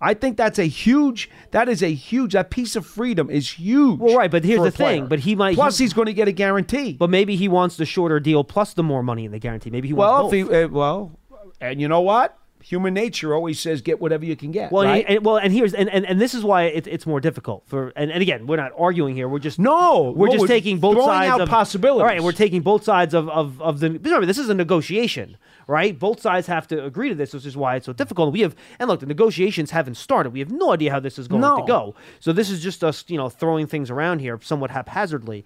[0.00, 3.98] I think that's a huge, that is a huge, that piece of freedom is huge.
[3.98, 5.06] Well, right, but here's the thing.
[5.08, 5.56] But he might.
[5.56, 6.92] Plus, he- he's going to get a guarantee.
[6.92, 9.70] But maybe he wants the shorter deal plus the more money in the guarantee.
[9.70, 10.54] Maybe he well, wants if both.
[10.54, 11.18] he, uh, well,
[11.60, 12.37] and you know what?
[12.60, 14.72] Human nature always says get whatever you can get.
[14.72, 15.04] Well, and- right?
[15.08, 17.92] and, well, and here's and, and, and this is why it, it's more difficult for
[17.96, 19.28] and, and again we're not arguing here.
[19.28, 22.00] We're just no, we're no, just we're taking both throwing sides out of possibilities.
[22.02, 23.90] All right, we're taking both sides of of, of the.
[23.90, 25.36] Remember, this is a negotiation,
[25.66, 25.98] right?
[25.98, 28.32] Both sides have to agree to this, which is why it's so difficult.
[28.32, 30.30] We have and look, the negotiations haven't started.
[30.30, 31.58] We have no idea how this is going No.
[31.60, 31.94] to go.
[32.20, 35.44] So this is just us, you know, throwing things around here somewhat haphazardly,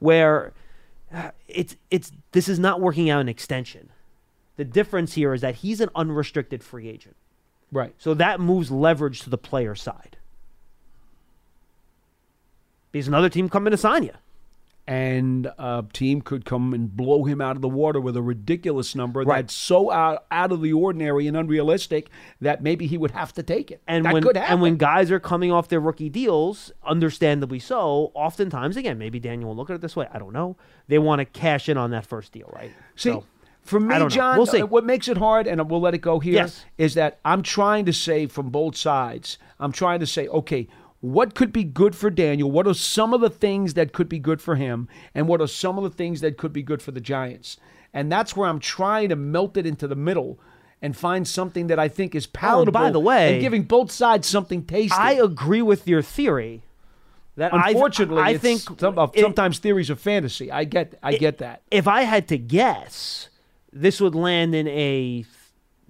[0.00, 0.52] where
[1.48, 3.90] it's it's this is not working out an extension.
[4.58, 7.16] The difference here is that he's an unrestricted free agent.
[7.72, 7.94] Right.
[7.96, 10.18] So that moves leverage to the player side.
[12.92, 14.12] Because another team coming to sign you.
[14.86, 18.94] and a team could come and blow him out of the water with a ridiculous
[18.94, 19.42] number Right.
[19.42, 22.08] that's so out, out of the ordinary and unrealistic
[22.40, 23.82] that maybe he would have to take it.
[23.86, 24.50] And that when could happen.
[24.54, 29.50] and when guys are coming off their rookie deals, understandably so, oftentimes again, maybe Daniel
[29.50, 30.08] will look at it this way.
[30.10, 30.56] I don't know.
[30.88, 32.72] They want to cash in on that first deal, right?
[32.96, 33.24] See, So,
[33.68, 33.94] for me.
[34.08, 36.94] John, We'll uh, what makes it hard, and we'll let it go here, is Yes.
[36.94, 40.66] that I'm trying to say from both sides, I'm trying to say, okay,
[41.00, 42.50] what could be good for Daniel?
[42.50, 44.88] What are some of the things that could be good for him?
[45.14, 47.56] And what are some of the things that could be good for the Giants?
[47.94, 50.40] And that's where I'm trying to melt it into the middle
[50.82, 52.76] and find something that I think is palatable.
[52.80, 54.96] Oh, by the way- and giving both sides something tasty.
[54.96, 56.62] I agree with your theory.
[57.36, 60.50] That I- Unfortunately, I, it's think some, it- sometimes theories are fantasy.
[60.50, 61.62] I get, I get that.
[61.70, 63.28] if I had to guess,
[63.72, 65.24] this would land in a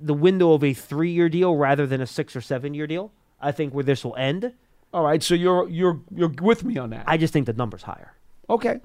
[0.01, 3.13] the window of a three year deal rather than a six or seven year deal.
[3.41, 4.53] I think where this will end.
[4.93, 7.05] All right, so you're you're you're with me on that.
[7.07, 8.15] I just think the number's higher.
[8.49, 8.81] Okay.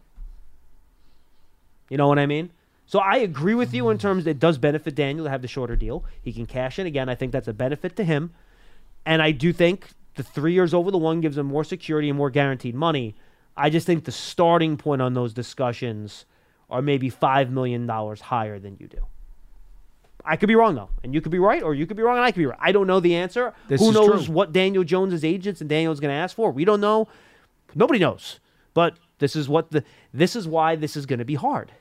[1.89, 2.51] You know what I mean?
[2.85, 5.47] So I agree with you in terms that it does benefit Daniel to have the
[5.47, 6.03] shorter deal.
[6.21, 7.07] He can cash in again.
[7.07, 8.33] I think that's a benefit to him.
[9.05, 12.17] And I do think the three years over the one gives him more security and
[12.17, 13.15] more guaranteed money.
[13.55, 16.25] I just think the starting point on those discussions
[16.73, 19.05] are maybe five million dollars higher than you do.
[20.25, 22.17] I could be wrong though, and you could be right, or you could be wrong,
[22.17, 22.57] and I could be right.
[22.61, 23.53] I don't know the answer.
[23.67, 24.33] This Who knows true.
[24.33, 26.51] what Daniel Jones's agents and Daniel's going to ask for?
[26.51, 27.07] We don't know.
[27.75, 28.39] Nobody knows.
[28.73, 31.71] But this is what the this is why this is going to be hard.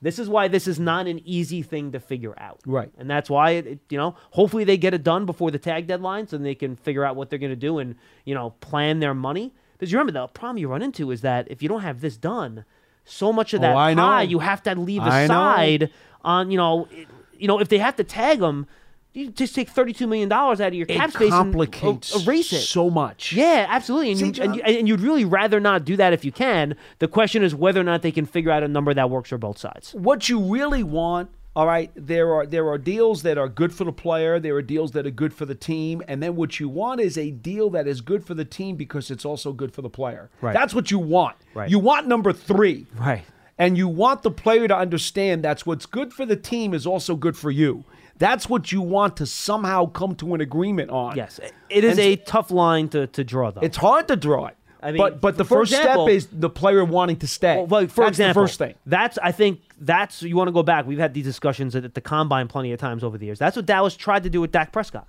[0.00, 2.58] This is why this is not an easy thing to figure out.
[2.66, 2.90] Right.
[2.98, 5.86] And that's why it, it- you know, hopefully they get it done before the tag
[5.86, 8.98] deadline so they can figure out what they're going to do and, you know, plan
[8.98, 9.52] their money.
[9.74, 12.16] Because you remember the problem you run into is that if you don't have this
[12.16, 12.64] done,
[13.04, 14.02] so much of Oh, that I know.
[14.02, 15.34] pie you have to leave I know.
[15.34, 15.90] aside
[16.24, 16.88] on, you know,
[17.36, 18.66] you know, if they have to tag them,
[19.14, 22.52] you just take $32 million out of your cap It space complicates and er- erase
[22.52, 22.60] it.
[22.60, 23.32] so much.
[23.34, 24.12] Yeah, absolutely.
[24.12, 26.76] And, See, you, and, you, and you'd really rather not do that if you can.
[26.98, 29.36] The question is whether or not they can figure out a number that works for
[29.36, 29.92] both sides.
[29.92, 33.84] What you really want, all right, there are there are deals that are good for
[33.84, 36.68] the player, there are deals that are good for the team, and then what you
[36.68, 39.82] want is a deal that is good for the team because it's also good for
[39.82, 40.30] the player.
[40.40, 40.54] Right.
[40.54, 41.36] That's what you want.
[41.54, 41.68] Right.
[41.70, 42.86] You want number 3.
[42.98, 43.24] Right.
[43.58, 47.14] And you want the player to understand that's what's good for the team is also
[47.16, 47.84] good for you.
[48.16, 51.16] That's what you want to somehow come to an agreement on.
[51.16, 51.38] Yes,
[51.68, 53.60] it is And a tough line to, to draw, though.
[53.60, 54.56] It's hard to draw it.
[54.82, 57.56] I mean, but but the first example- step is the player wanting to stay.
[57.56, 58.74] Well, like, for That's example, first thing.
[58.86, 60.86] That's I think that's you want to go back.
[60.86, 63.38] We've had these discussions at the combine plenty of times over the years.
[63.38, 65.06] That's what Dallas tried to do with Dak Prescott.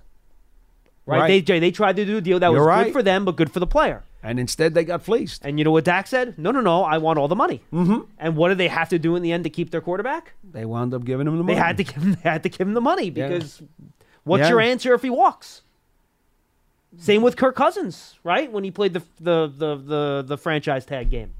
[1.06, 1.18] Right?
[1.20, 1.44] Right.
[1.46, 2.92] They they tried to do a deal that was You're good right.
[2.92, 4.02] for them but good for the player.
[4.22, 5.44] And instead they got fleeced.
[5.44, 6.38] And you know what Dak said?
[6.38, 6.82] No, no, no.
[6.82, 7.60] I want all the money.
[7.72, 7.98] Mm-hmm.
[8.18, 10.32] And what did they have to do in the end to keep their quarterback?
[10.50, 11.66] They wound up giving him the They money.
[11.66, 13.28] had to give him, they had to give him the money Yeah.
[13.28, 13.60] because
[14.22, 14.48] what's Yeah.
[14.50, 15.60] your answer if he walks?
[16.98, 18.50] Same with Kirk Cousins, right?
[18.50, 21.32] When he played the the the the, the franchise tag game.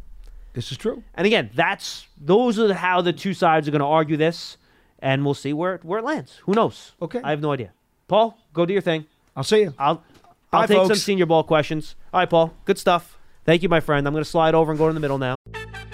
[0.52, 1.02] This is true.
[1.14, 4.56] And again, that's those are how the two sides are going to argue this,
[5.00, 6.40] and we'll see where it, where it lands.
[6.44, 6.92] Who knows?
[7.02, 7.20] Okay.
[7.22, 7.72] I have no idea.
[8.06, 9.06] Paul, go do your thing.
[9.36, 9.74] I'll see you.
[9.78, 10.02] I'll
[10.52, 11.96] I'll Bye, take some Senior Bowl questions.
[12.12, 12.54] All right, Paul.
[12.64, 13.18] Good stuff.
[13.44, 14.06] Thank you, my friend.
[14.06, 15.34] I'm going to slide over and go in the middle now.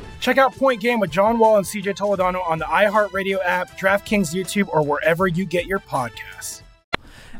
[0.21, 4.33] Check out Point Game with John Wall and CJ Toledano on the iHeartRadio app, DraftKings
[4.35, 6.61] YouTube, or wherever you get your podcasts.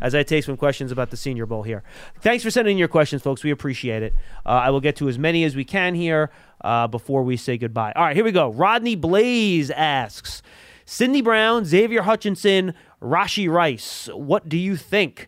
[0.01, 1.83] as I take some questions about the Senior Bowl here.
[2.21, 3.43] Thanks for sending in your questions, folks.
[3.43, 4.13] We appreciate it.
[4.43, 7.55] Uh, I will get to as many as we can here uh, before we say
[7.59, 7.93] goodbye.
[7.95, 8.51] All right, here we go.
[8.51, 10.41] Rodney Blaze asks
[10.85, 14.09] Sydney Brown, Xavier Hutchinson, Rashee Rice.
[14.11, 15.27] What do you think?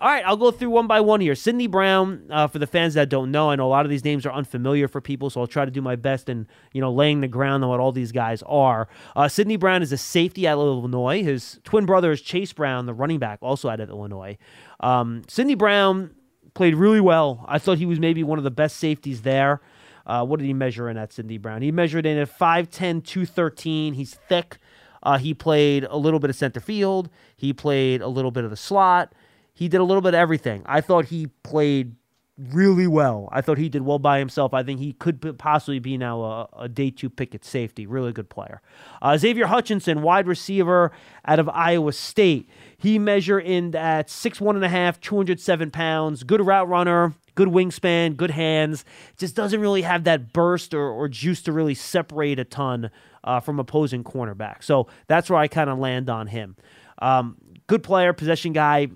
[0.00, 1.34] All right, I'll go through one by one here.
[1.34, 4.04] Sydney Brown, uh, for the fans that don't know, I know a lot of these
[4.04, 6.92] names are unfamiliar for people, so I'll try to do my best in you know
[6.92, 8.86] laying the ground on what all these guys are.
[9.16, 9.28] Uh,
[9.58, 11.24] Brown is a safety out of Illinois.
[11.24, 14.38] His twin brother is Chase Brown, the running back, also out of Illinois.
[14.78, 15.24] Um,
[15.56, 16.14] Brown
[16.54, 17.44] played really well.
[17.48, 19.60] I thought he was maybe one of the best safeties there.
[20.06, 21.60] Uh, what did he measure in at Sydney Brown?
[21.60, 23.94] He measured in at 5'10, 213.
[23.94, 24.58] He's thick.
[25.02, 27.10] Uh, he played a little bit of center field.
[27.36, 29.12] He played a little bit of the slot.
[29.58, 30.62] He did a little bit of everything.
[30.66, 31.96] I thought he played
[32.38, 33.28] really well.
[33.32, 34.54] I thought he did well by himself.
[34.54, 37.84] I think he could possibly be now a, a day two pick at safety.
[37.84, 38.62] Really good player.
[39.02, 40.92] Uh, Xavier Hutchinson, wide receiver
[41.24, 42.48] out of Iowa State.
[42.76, 46.22] He measured in at six one and a half, 207 pounds.
[46.22, 48.84] Good route runner, good wingspan, good hands.
[49.16, 52.92] Just doesn't really have that burst or, or juice to really separate a ton
[53.24, 54.62] uh, from opposing cornerback.
[54.62, 56.54] So that's where I kind of land on him.
[57.02, 57.36] Um,
[57.66, 58.88] good player, possession guy,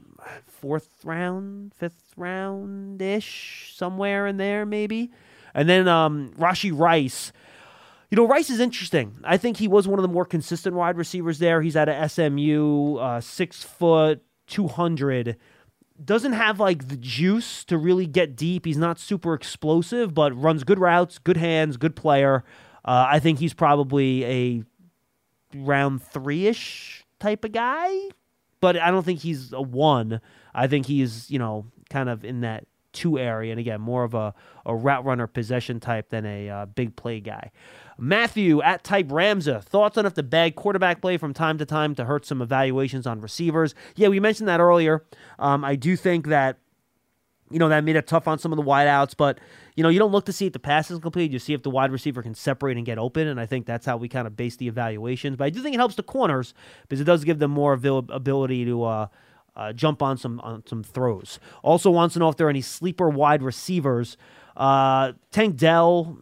[0.63, 5.11] fourth round, fifth round ish, somewhere in there maybe.
[5.55, 7.33] And then um, Rashee Rice.
[8.11, 9.17] You know, Rice is interesting.
[9.25, 11.63] I think he was one of the more consistent wide receivers there.
[11.63, 15.37] He's at of SMU, uh, six foot, 200.
[16.03, 18.65] Doesn't have like the juice to really get deep.
[18.65, 22.45] He's not super explosive, but runs good routes, good hands, good player.
[22.85, 24.63] Uh, I think he's probably a
[25.55, 27.91] round three ish type of guy,
[28.61, 30.21] but I don't think he's a one.
[30.55, 33.51] I think he's, you know, kind of in that two area.
[33.51, 34.35] And again, more of a,
[34.67, 37.51] a route runner possession type than a uh, big play guy.
[37.99, 41.95] Matthew at type Ramza, thoughts on if the bag quarterback play from time to time
[41.95, 43.75] to hurt some evaluations on receivers?
[43.97, 45.05] Yeah, we mentioned that earlier.
[45.39, 46.59] Um, I do think that
[47.53, 49.39] you know, that made it tough on some of the wideouts, but
[49.77, 51.31] you know, you don't look to see if the pass is complete.
[51.31, 53.85] You see if the wide receiver can separate and get open, and I think that's
[53.85, 55.37] how we kind of base the evaluations.
[55.37, 58.65] But I do think it helps the corners because it does give them more ability
[58.65, 59.07] to uh,
[59.57, 61.39] uh, jump on some on some throws.
[61.63, 64.17] Also wants to know if there are any sleeper wide receivers.
[64.57, 66.19] Uh, Tank Dell,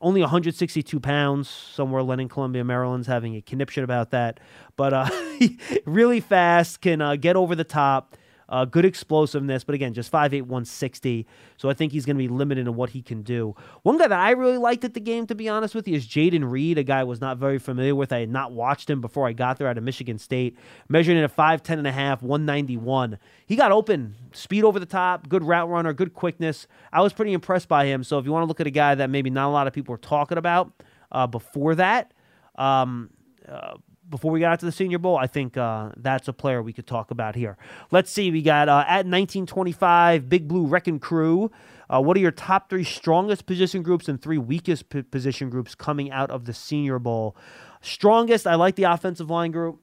[0.00, 4.38] only 162 pounds, somewhere Lenin, Columbia, Maryland's having a conniption about that,
[4.76, 5.08] but uh,
[5.84, 8.16] really fast, can uh, get over the top.
[8.48, 11.26] Uh, good explosiveness, but again, just 5'8", 160.
[11.58, 13.54] So I think he's going to be limited in what he can do.
[13.82, 16.06] One guy that I really liked at the game, to be honest with you, is
[16.06, 18.10] Jayden Reed, a guy I was not very familiar with.
[18.10, 20.56] I had not watched him before I got there out of Michigan State.
[20.88, 23.18] Measuring in at 5'10 and a half, 191.
[23.44, 26.66] He got open, speed over the top, good route runner, good quickness.
[26.90, 28.02] I was pretty impressed by him.
[28.02, 29.74] So if you want to look at a guy that maybe not a lot of
[29.74, 30.72] people were talking about
[31.12, 32.14] uh, before that,
[32.56, 33.10] um,
[33.46, 33.74] uh,
[34.08, 36.72] before we got out to the Senior Bowl, I think uh, that's a player we
[36.72, 37.56] could talk about here.
[37.90, 38.30] Let's see.
[38.30, 41.50] We got uh, at 1925, Big Blue Wrecking Crew.
[41.90, 45.74] Uh, what are your top three strongest position groups and three weakest p- position groups
[45.74, 47.36] coming out of the Senior Bowl?
[47.80, 49.80] Strongest, I like the offensive line group.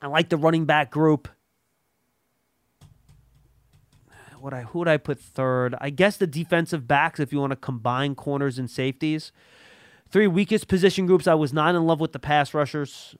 [0.00, 1.28] I like the running back group.
[4.40, 5.76] What I who would I put third?
[5.80, 9.30] I guess the defensive backs if you want to combine corners and safeties.
[10.10, 11.28] Three weakest position groups.
[11.28, 13.14] I was not in love with the pass rushers.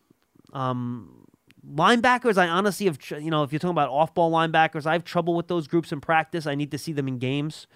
[0.52, 1.26] Um,
[1.66, 5.04] linebackers, I honestly have, you know, if you're talking about off ball linebackers, I have
[5.04, 6.46] trouble with those groups in practice.
[6.46, 7.66] I need to see them in games.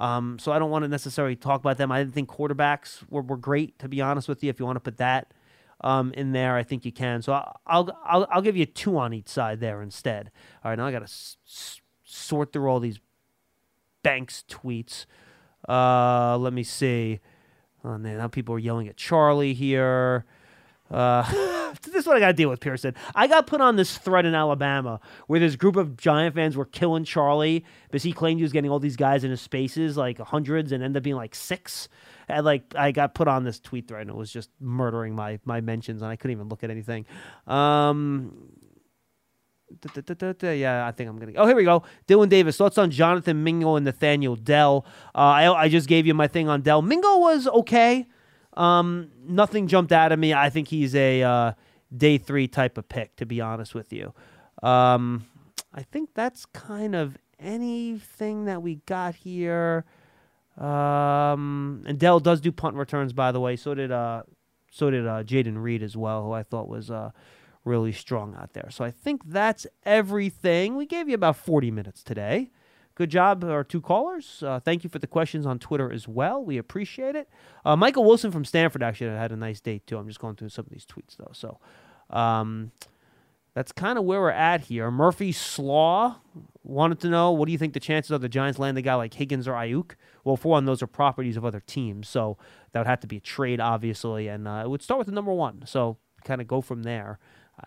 [0.00, 1.90] Um, so I don't want to necessarily talk about them.
[1.90, 4.50] I didn't think quarterbacks were, were great, to be honest with you.
[4.50, 5.32] If you want to put that
[5.82, 7.22] um, in there, I think you can.
[7.22, 7.32] So
[7.66, 10.30] I'll, I'll, I'll give you two on each side there instead.
[10.64, 11.36] All right, now I got to s-
[12.04, 13.00] sort through all these
[14.02, 15.06] Banks tweets.
[15.68, 17.18] Uh, let me see.
[17.82, 20.24] Oh, man, now people are yelling at Charlie here.
[20.90, 21.24] Uh,
[21.82, 22.94] this is what I got to deal with, Pearson.
[23.14, 26.64] I got put on this thread in Alabama where this group of Giant fans were
[26.64, 30.18] killing Charlie because he claimed he was getting all these guys in his spaces, like
[30.18, 31.88] hundreds, and ended up being like six.
[32.28, 35.38] And like I got put on this tweet thread and it was just murdering my
[35.44, 37.06] my mentions, and I couldn't even look at anything.
[37.46, 38.50] Um,
[40.42, 41.32] yeah, I think I'm gonna.
[41.36, 41.82] Oh, here we go.
[42.06, 44.84] Dylan Davis thoughts on Jonathan Mingo and Nathaniel Dell.
[45.14, 46.82] Uh, I I just gave you my thing on Dell.
[46.82, 48.06] Mingo was okay.
[48.56, 50.32] Um, nothing jumped out at me.
[50.32, 51.52] I think he's a uh,
[51.94, 54.14] day three type of pick, to be honest with you.
[54.62, 55.26] Um,
[55.74, 59.84] I think that's kind of anything that we got here.
[60.56, 63.56] Um, and Dell does do punt returns, by the way.
[63.56, 64.22] So did uh,
[64.70, 67.10] so did uh, Jayden Reed as well, who I thought was uh,
[67.64, 68.68] really strong out there.
[68.70, 70.76] So I think that's everything.
[70.76, 72.50] We gave you about 40 minutes today.
[72.96, 74.42] Good job, our two callers.
[74.42, 76.42] Uh, thank you for the questions on Twitter as well.
[76.42, 77.28] We appreciate it.
[77.62, 79.98] Uh, Michael Wilson from Stanford actually had a nice day too.
[79.98, 81.30] I'm just going through some of these tweets though.
[81.34, 81.58] So
[82.08, 82.72] um,
[83.52, 84.90] that's kind of where we're at here.
[84.90, 86.16] Murphy Slaw
[86.62, 88.94] wanted to know what do you think the chances are the Giants land a guy
[88.94, 89.92] like Higgins or Aiyuk?
[90.24, 92.38] Well, for one, those are properties of other teams, so
[92.72, 95.12] that would have to be a trade, obviously, and uh, it would start with the
[95.12, 95.64] number one.
[95.66, 97.18] So kind of go from there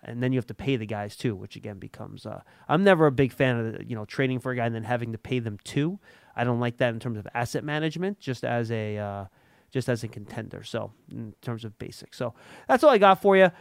[0.04, 2.26] and then you have to pay the guys too, which again becomes.
[2.26, 4.84] Uh, I'm never a big fan of you know trading for a guy and then
[4.84, 6.00] having to pay them too.
[6.36, 9.26] I don't like that in terms of asset management, just as a uh,
[9.72, 10.64] just as a contender.
[10.64, 12.34] So in terms of basics, so
[12.68, 13.52] that's all I got for you.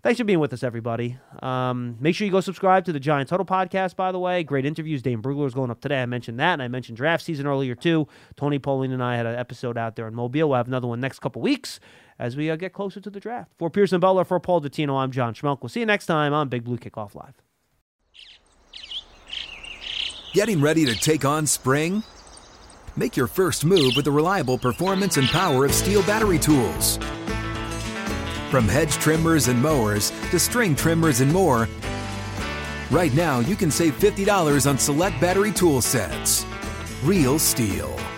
[0.00, 1.18] Thanks for being with us, everybody.
[1.42, 4.44] Um, make sure you go subscribe to the Giants Huddle podcast, by the way.
[4.44, 5.02] Great interviews.
[5.02, 6.00] Dane Brugler is going up today.
[6.00, 8.06] I mentioned that, and I mentioned draft season earlier, too.
[8.36, 10.50] Tony Pauline and I had an episode out there in Mobile.
[10.50, 11.80] We'll have another one next couple weeks
[12.18, 13.52] as we uh, get closer to the draft.
[13.58, 15.62] For Pearson Butler, for Paul Dottino, I'm John Schmeelk.
[15.62, 17.34] We'll see you next time on Big Blue Kickoff Live.
[20.34, 22.02] Getting ready to take on spring?
[22.96, 26.98] Make your first move with the reliable performance and power of STIHL battery tools.
[28.50, 31.68] From hedge trimmers and mowers to string trimmers and more,
[32.90, 36.44] right now you can save $50 on select battery tool sets.
[37.04, 38.17] Real STIHL.